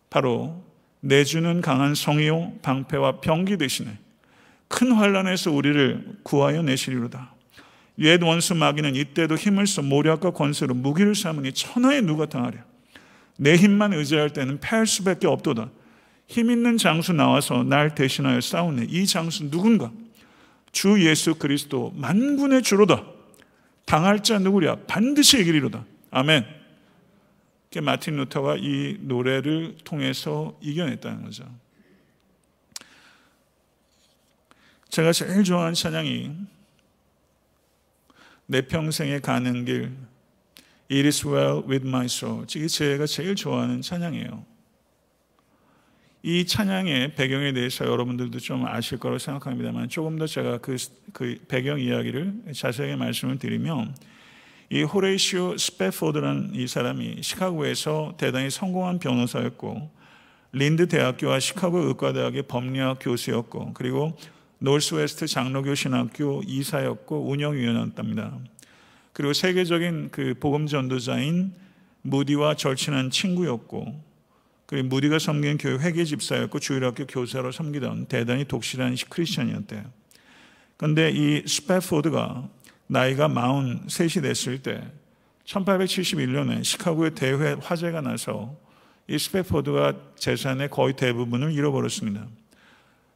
바로 0.10 0.64
내주는 1.02 1.62
강한 1.62 1.96
성이요 1.96 2.54
방패와 2.62 3.22
병기 3.22 3.58
대신에 3.58 3.98
큰 4.68 4.92
환란에서 4.92 5.52
우리를 5.52 6.20
구하여 6.24 6.62
내시리로다. 6.62 7.34
옛 8.00 8.22
원수 8.24 8.56
마귀는 8.56 8.96
이때도 8.96 9.36
힘을 9.36 9.68
써 9.68 9.82
모략과 9.82 10.32
권세로 10.32 10.74
무기를 10.74 11.16
삼으니 11.16 11.52
천하에 11.54 12.02
누가 12.02 12.26
당하랴. 12.28 12.64
내 13.38 13.56
힘만 13.56 13.94
의지할 13.94 14.32
때는 14.32 14.60
패할 14.60 14.86
수밖에 14.86 15.28
없도다. 15.28 15.70
힘 16.28 16.52
있는 16.52 16.78
장수 16.78 17.14
나와서 17.14 17.64
날 17.64 17.96
대신하여 17.96 18.40
싸우네. 18.40 18.88
이 18.90 19.06
장수 19.06 19.50
누군가? 19.50 19.92
주 20.72 21.04
예수 21.04 21.36
그리스도 21.36 21.92
만군의 21.96 22.62
주로다. 22.62 23.04
당할 23.86 24.22
자 24.22 24.38
누구랴? 24.38 24.78
반드시 24.88 25.40
이기리로다. 25.42 25.84
아멘. 26.12 26.59
마틴 27.78 28.16
루터가 28.18 28.58
이 28.58 28.98
노래를 29.02 29.78
통해서 29.84 30.58
이겨냈다는 30.62 31.24
거죠. 31.24 31.46
제가 34.90 35.12
제일 35.12 35.44
좋아하는 35.44 35.76
찬양이 35.76 36.32
내 38.48 38.62
평생에 38.64 39.20
가는 39.20 39.66
길 39.66 39.96
It 40.92 41.06
is 41.06 41.28
well 41.28 41.62
with 41.68 41.88
my 41.88 42.06
soul. 42.06 42.48
이게 42.56 42.68
제가 42.68 43.06
제일 43.06 43.36
좋아하는 43.36 43.84
찬양이에요. 43.84 44.44
이 46.24 46.46
찬양의 46.46 47.14
배경에 47.14 47.54
대해서 47.54 47.86
여러분들도 47.86 48.40
좀 48.40 48.66
아실 48.66 48.98
거라고 48.98 49.20
생각합니다만 49.20 49.88
조금 49.90 50.18
더 50.18 50.26
제가 50.26 50.58
그, 50.58 50.76
그 51.14 51.38
배경 51.48 51.80
이야기를 51.80 52.54
자세하게 52.56 52.96
말씀을 52.96 53.38
드리면 53.38 53.96
이 54.72 54.84
호레이시오 54.84 55.58
스페포드라는 55.58 56.52
이 56.54 56.68
사람이 56.68 57.24
시카고에서 57.24 58.14
대단히 58.18 58.52
성공한 58.52 59.00
변호사였고 59.00 59.90
린드 60.52 60.88
대학교와 60.88 61.40
시카고 61.40 61.88
의과대학의 61.88 62.44
법리학 62.44 63.00
교수였고 63.02 63.74
그리고 63.74 64.16
노스웨스트 64.60 65.26
장로교 65.26 65.74
신학교 65.74 66.44
이사였고 66.46 67.30
운영위원이었답니다. 67.30 68.38
그리고 69.14 69.34
세계적인 69.34 70.10
그 70.12 70.36
복음 70.40 70.68
전도자인 70.68 71.54
무디와 72.04 72.56
절친한 72.56 73.10
친구였고 73.10 74.10
그리고 74.68 74.88
무디가 74.88 75.18
섬긴 75.18 75.58
교회 75.58 75.78
회계 75.80 76.06
집사였고 76.06 76.60
주일학교 76.60 77.08
교사로 77.08 77.52
섬기던 77.52 78.06
대단히 78.06 78.46
독실한 78.46 78.96
크리스천이었대요. 79.10 79.84
그런데 80.78 81.10
이 81.10 81.44
스페포드가 81.48 82.48
나이가 82.92 83.28
43이 83.28 84.24
됐을 84.24 84.64
때 84.64 84.82
1871년에 85.46 86.64
시카고의 86.64 87.14
대화재가 87.14 88.02
나서 88.02 88.56
이 89.08 89.18
스페포드가 89.18 89.94
재산의 90.16 90.72
거의 90.72 90.96
대부분을 90.96 91.52
잃어버렸습니다. 91.52 92.26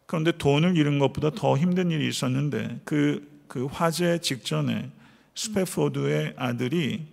그런데 0.06 0.32
돈을 0.32 0.78
잃은 0.78 1.00
것보다 1.00 1.32
더 1.32 1.58
힘든 1.58 1.90
일이 1.90 2.08
있었는데 2.08 2.82
그, 2.84 3.28
그 3.48 3.66
화재 3.66 4.20
직전에 4.20 4.92
스페포드의 5.34 6.36
아들이 6.38 7.08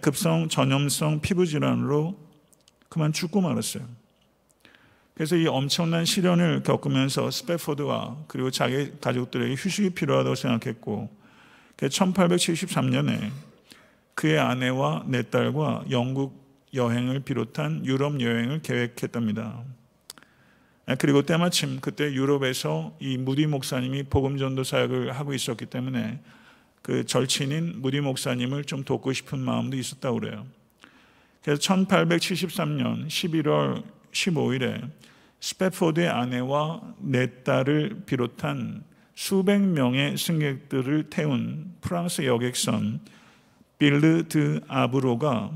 급성 0.00 0.48
전염성 0.48 1.20
피부 1.20 1.44
질환으로 1.44 2.18
그만 2.88 3.12
죽고 3.12 3.42
말았어요. 3.42 3.86
그래서 5.12 5.36
이 5.36 5.46
엄청난 5.46 6.06
시련을 6.06 6.62
겪으면서 6.62 7.30
스페포드와 7.30 8.16
그리고 8.28 8.50
자기 8.50 8.92
가족들에게 8.98 9.54
휴식이 9.54 9.90
필요하다고 9.90 10.34
생각했고 10.34 11.25
1873년에 11.78 13.30
그의 14.14 14.38
아내와 14.38 15.04
네 15.08 15.22
딸과 15.22 15.84
영국 15.90 16.46
여행을 16.72 17.20
비롯한 17.20 17.84
유럽 17.84 18.20
여행을 18.20 18.62
계획했답니다. 18.62 19.62
그리고 20.98 21.22
때마침 21.22 21.80
그때 21.80 22.12
유럽에서 22.12 22.96
이 23.00 23.18
무디 23.18 23.46
목사님이 23.46 24.04
복음 24.04 24.38
전도 24.38 24.62
사역을 24.62 25.12
하고 25.12 25.34
있었기 25.34 25.66
때문에 25.66 26.20
그 26.80 27.04
절친인 27.04 27.82
무디 27.82 28.00
목사님을 28.00 28.64
좀 28.64 28.84
돕고 28.84 29.12
싶은 29.12 29.40
마음도 29.40 29.76
있었다고 29.76 30.20
그래요. 30.20 30.46
그래서 31.42 31.60
1873년 31.60 33.08
11월 33.08 33.82
15일에 34.12 34.88
스페포드의 35.40 36.08
아내와 36.08 36.94
네 37.00 37.26
딸을 37.42 38.04
비롯한 38.06 38.84
수백 39.16 39.62
명의 39.62 40.18
승객들을 40.18 41.08
태운 41.08 41.74
프랑스 41.80 42.26
여객선 42.26 43.00
빌르 43.78 44.24
드 44.28 44.60
아브로가 44.68 45.50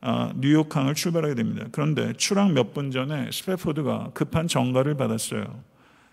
아, 0.00 0.32
뉴욕항을 0.36 0.94
출발하게 0.94 1.34
됩니다. 1.34 1.66
그런데 1.72 2.12
출항 2.12 2.54
몇 2.54 2.72
분 2.72 2.92
전에 2.92 3.30
스페포드가 3.32 4.10
급한 4.14 4.46
정가를 4.46 4.96
받았어요. 4.96 5.60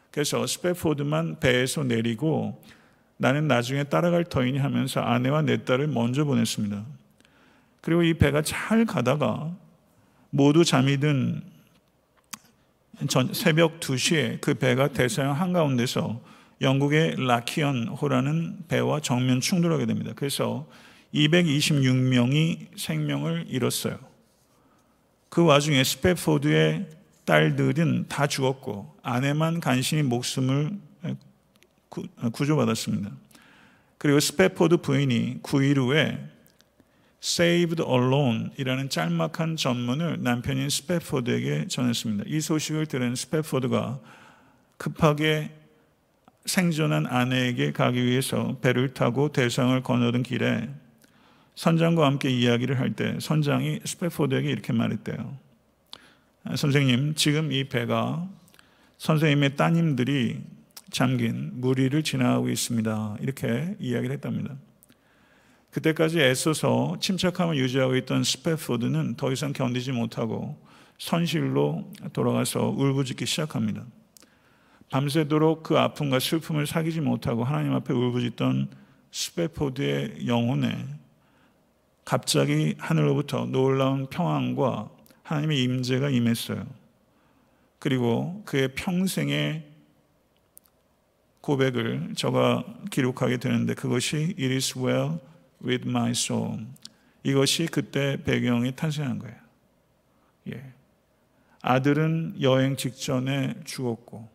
그래서 0.10 0.48
스페포드만 0.48 1.40
배에서 1.40 1.84
내리고 1.84 2.60
나는 3.18 3.48
나중에 3.48 3.84
따라갈 3.84 4.24
터이니 4.24 4.58
하면서 4.58 5.02
아내와 5.02 5.44
내 5.44 5.64
딸을 5.64 5.88
먼저 5.88 6.24
보냈습니다. 6.26 6.84
그리고 7.82 8.02
이 8.02 8.16
배가 8.16 8.42
잘 8.42 8.86
가다가 8.86 9.56
모두 10.32 10.66
잠이 10.66 10.98
든 11.00 11.44
새벽 13.34 13.80
2시에 13.80 14.42
그 14.42 14.56
배가 14.56 14.88
대서양 14.88 15.40
한가운데서 15.40 16.31
영국의 16.62 17.16
라키언 17.18 17.88
호라는 17.88 18.68
배와 18.68 19.00
정면 19.02 19.42
충돌하게 19.42 19.88
됩니다. 19.88 20.12
그래서 20.16 20.68
226명이 21.14 22.78
생명을 22.78 23.46
잃었어요. 23.50 23.98
그 25.30 25.44
와중에 25.44 25.84
스페포드의 25.84 26.88
딸들은 27.26 28.08
다 28.10 28.28
죽었고 28.28 28.98
아내만 29.02 29.60
간신히 29.60 30.04
목숨을 30.04 30.78
구조받았습니다. 32.32 33.12
그리고 33.98 34.20
스페포드 34.20 34.78
부인이 34.78 35.40
9일 35.42 35.78
후에 35.78 36.20
Saved 37.24 37.84
Alone이라는 37.84 38.90
짤막한 38.90 39.56
전문을 39.56 40.24
남편인 40.24 40.70
스페포드에게 40.70 41.68
전했습니다. 41.68 42.24
이 42.28 42.42
소식을 42.42 42.88
들은 42.88 43.16
스페포드가 43.16 44.00
급하게 44.78 45.52
생존한 46.46 47.06
아내에게 47.06 47.72
가기 47.72 48.04
위해서 48.04 48.58
배를 48.62 48.94
타고 48.94 49.32
대상을 49.32 49.80
건너던 49.84 50.24
길에 50.24 50.70
선장과 51.56 52.06
함께 52.06 52.30
이야기를 52.30 52.80
할 52.80 52.94
때 52.96 53.18
선장이 53.20 53.82
스페포드에게 53.86 54.50
이렇게 54.50 54.74
말했대요. 54.74 55.38
선생님, 56.56 57.14
지금 57.16 57.52
이 57.52 57.66
배가 57.66 58.28
선생님의 58.98 59.56
따님들이 59.56 60.42
잠긴 60.90 61.52
무리를 61.54 62.02
지나가고 62.04 62.50
있습니다. 62.50 63.18
이렇게 63.22 63.76
이야기를 63.80 64.14
했답니다. 64.16 64.56
그때까지 65.70 66.20
애써서 66.20 66.98
침착함을 67.00 67.56
유지하고 67.58 67.96
있던 67.98 68.24
스페포드는 68.24 69.16
더 69.16 69.32
이상 69.32 69.54
견디지 69.54 69.92
못하고 69.94 70.60
선실로 70.98 71.90
돌아가서 72.14 72.70
울부짖기 72.70 73.26
시작합니다. 73.26 73.86
밤새도록 74.92 75.64
그 75.64 75.80
아픔과 75.80 76.20
슬픔을 76.20 76.68
사귀지 76.68 77.00
못하고 77.00 77.46
하나님 77.46 77.74
앞에 77.74 77.94
울부짖던 77.94 78.70
스페포드의 79.12 80.28
영혼에 80.28 80.86
갑자기 82.04 82.76
하늘로부터 82.78 83.46
놀라운 83.46 84.08
평안과 84.08 84.90
하나님의 85.24 85.64
임재가 85.64 86.10
임했어요. 86.10 86.66
그리고 87.80 88.44
그의 88.46 88.76
평생의 88.76 89.66
고백을 91.40 92.14
저가 92.16 92.66
기록하게 92.92 93.38
되는데 93.38 93.74
그것이 93.74 94.36
It 94.38 94.54
is 94.54 94.78
well 94.78 95.20
with 95.64 95.88
my 95.88 96.12
soul. 96.12 96.66
이것이 97.24 97.68
그때 97.68 98.22
배경이 98.24 98.76
탄생한 98.76 99.20
거예요. 99.20 99.36
예. 100.50 100.74
아들은 101.62 102.42
여행 102.42 102.76
직전에 102.76 103.56
죽었고, 103.64 104.31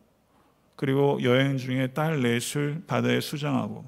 그리고 0.76 1.18
여행 1.22 1.58
중에 1.58 1.88
딸 1.88 2.20
넷을 2.20 2.82
바다에 2.86 3.20
수장하고, 3.20 3.84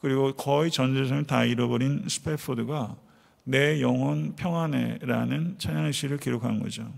그리고 0.00 0.32
거의 0.34 0.70
전 0.70 0.94
재산을 0.94 1.24
다 1.24 1.44
잃어버린 1.44 2.04
스페포드가 2.08 2.96
내 3.44 3.80
영혼 3.80 4.34
평안해라는 4.36 5.58
찬양의 5.58 5.92
시를 5.92 6.18
기록한 6.18 6.60
거죠. 6.60 6.90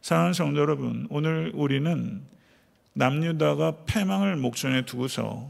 사랑하는 0.00 0.32
성도 0.32 0.60
여러분, 0.60 1.06
오늘 1.10 1.52
우리는 1.54 2.22
남유다가 2.94 3.84
패망을 3.86 4.36
목전에 4.36 4.84
두고서 4.84 5.48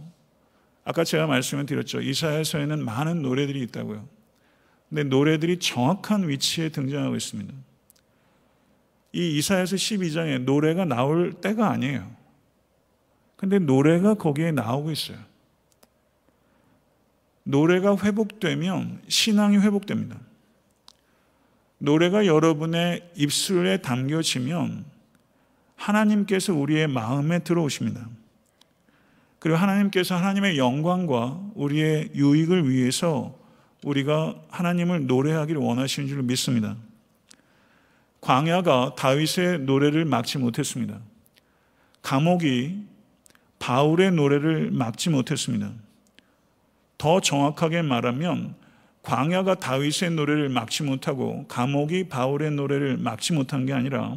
아까 0.84 1.04
제가 1.04 1.26
말씀을 1.26 1.66
드렸죠. 1.66 2.00
이사야서에는 2.00 2.84
많은 2.84 3.22
노래들이 3.22 3.60
있다고요. 3.62 4.08
근데 4.88 5.04
노래들이 5.04 5.58
정확한 5.58 6.28
위치에 6.28 6.68
등장하고 6.68 7.16
있습니다. 7.16 7.54
이 9.14 9.38
이사야서 9.38 9.76
12장에 9.76 10.40
노래가 10.42 10.84
나올 10.84 11.32
때가 11.32 11.70
아니에요. 11.70 12.21
근데 13.43 13.59
노래가 13.59 14.14
거기에 14.14 14.53
나오고 14.53 14.93
있어요. 14.93 15.18
노래가 17.43 17.97
회복되면 17.97 19.03
신앙이 19.09 19.59
회복됩니다. 19.59 20.16
노래가 21.78 22.24
여러분의 22.26 23.11
입술에 23.16 23.78
담겨지면 23.78 24.84
하나님께서 25.74 26.55
우리의 26.55 26.86
마음에 26.86 27.40
들어오십니다. 27.40 28.09
그리고 29.40 29.59
하나님께서 29.59 30.14
하나님의 30.14 30.57
영광과 30.57 31.40
우리의 31.57 32.12
유익을 32.14 32.70
위해서 32.70 33.36
우리가 33.82 34.40
하나님을 34.51 35.09
노래하기를 35.09 35.61
원하시는 35.61 36.09
줄 36.09 36.22
믿습니다. 36.22 36.76
광야가 38.20 38.95
다윗의 38.95 39.62
노래를 39.62 40.05
막지 40.05 40.38
못했습니다. 40.38 41.01
감옥이 42.03 42.91
바울의 43.62 44.10
노래를 44.10 44.72
막지 44.72 45.08
못했습니다. 45.08 45.72
더 46.98 47.20
정확하게 47.20 47.82
말하면 47.82 48.56
광야가 49.02 49.54
다윗의 49.54 50.10
노래를 50.10 50.48
막지 50.48 50.82
못하고 50.82 51.46
감옥이 51.46 52.08
바울의 52.08 52.50
노래를 52.50 52.96
막지 52.96 53.32
못한 53.32 53.64
게 53.64 53.72
아니라 53.72 54.16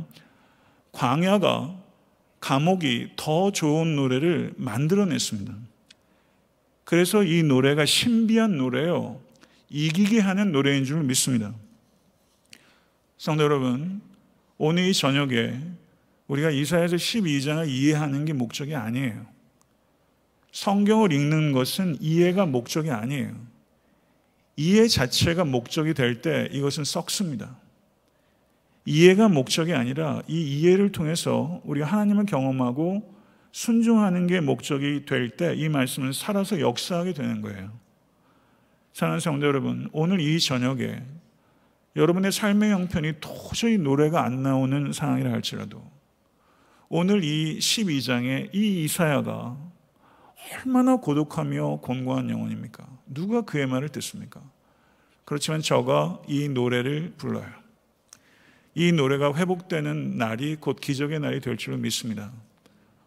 광야가 0.94 1.76
감옥이 2.40 3.10
더 3.18 3.52
좋은 3.52 3.96
노래를 3.96 4.56
만들어냈습니다. 4.58 5.54
그래서 6.84 7.24
이 7.24 7.44
노래가 7.44 7.86
신비한 7.86 8.58
노래요. 8.58 9.22
이기게 9.70 10.22
하는 10.22 10.52
노래인 10.54 10.86
줄 10.86 11.04
믿습니다. 11.04 11.54
성도 13.18 13.44
여러분, 13.44 14.02
오늘 14.58 14.86
이 14.86 14.94
저녁에 14.94 15.60
우리가 16.28 16.50
이사야서 16.50 16.96
12장을 16.96 17.68
이해하는 17.68 18.26
게 18.26 18.34
목적이 18.34 18.74
아니에요. 18.74 19.35
성경을 20.56 21.12
읽는 21.12 21.52
것은 21.52 21.98
이해가 22.00 22.46
목적이 22.46 22.92
아니에요. 22.92 23.36
이해 24.56 24.88
자체가 24.88 25.44
목적이 25.44 25.94
될 25.94 26.22
때 26.22 26.48
이것은 26.50 26.86
썩습니다. 26.86 27.58
이해가 28.86 29.28
목적이 29.28 29.74
아니라 29.74 30.22
이 30.30 30.42
이해를 30.42 30.94
통해서 30.94 31.60
우리가 31.66 31.86
하나님을 31.86 32.26
경험하고 32.26 33.04
순종하는 33.52 34.28
게 34.28 34.40
목적이 34.40 35.06
될 35.06 35.36
때 35.36 35.56
이 35.56 35.68
말씀은 35.68 36.14
살아서 36.14 36.62
역사하게 36.62 37.12
되는 37.12 37.42
거예요. 37.42 37.78
사랑하는 38.94 39.20
성도 39.20 39.48
여러분, 39.48 39.90
오늘 39.92 40.22
이 40.22 40.40
저녁에 40.40 41.04
여러분의 41.98 42.32
삶의 42.32 42.72
형편이 42.72 43.16
도저히 43.20 43.78
노래가 43.78 44.24
안 44.24 44.42
나오는 44.42 44.94
상황이라 44.94 45.34
할지라도 45.34 45.84
오늘 46.88 47.26
이 47.26 47.58
12장의 47.60 48.56
이 48.56 48.86
이사야가 48.86 49.65
얼마나 50.54 50.98
고독하며 50.98 51.78
곤고한 51.82 52.30
영혼입니까? 52.30 52.88
누가 53.08 53.42
그의 53.42 53.68
말을 53.68 53.90
듣습니까? 53.90 54.42
그렇지만 55.24 55.62
저가 55.62 56.22
이 56.28 56.48
노래를 56.50 57.14
불러요. 57.18 57.48
이 58.76 58.92
노래가 58.92 59.34
회복되는 59.34 60.18
날이 60.18 60.58
곧 60.58 60.80
기적의 60.80 61.20
날이 61.20 61.40
될 61.40 61.58
줄을 61.58 61.78
믿습니다. 61.78 62.32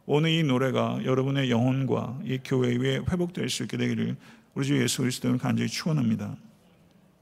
오늘 0.06 0.30
이 0.30 0.42
노래가 0.42 1.00
여러분의 1.04 1.50
영혼과 1.50 2.18
이 2.24 2.38
교회 2.42 2.74
위에 2.76 3.00
회복될 3.08 3.50
수 3.50 3.64
있게 3.64 3.76
되기를 3.76 4.16
우리 4.54 4.66
주 4.66 4.80
예수 4.80 5.02
그리스도를 5.02 5.38
간절히 5.38 5.68
축원합니다. 5.68 6.36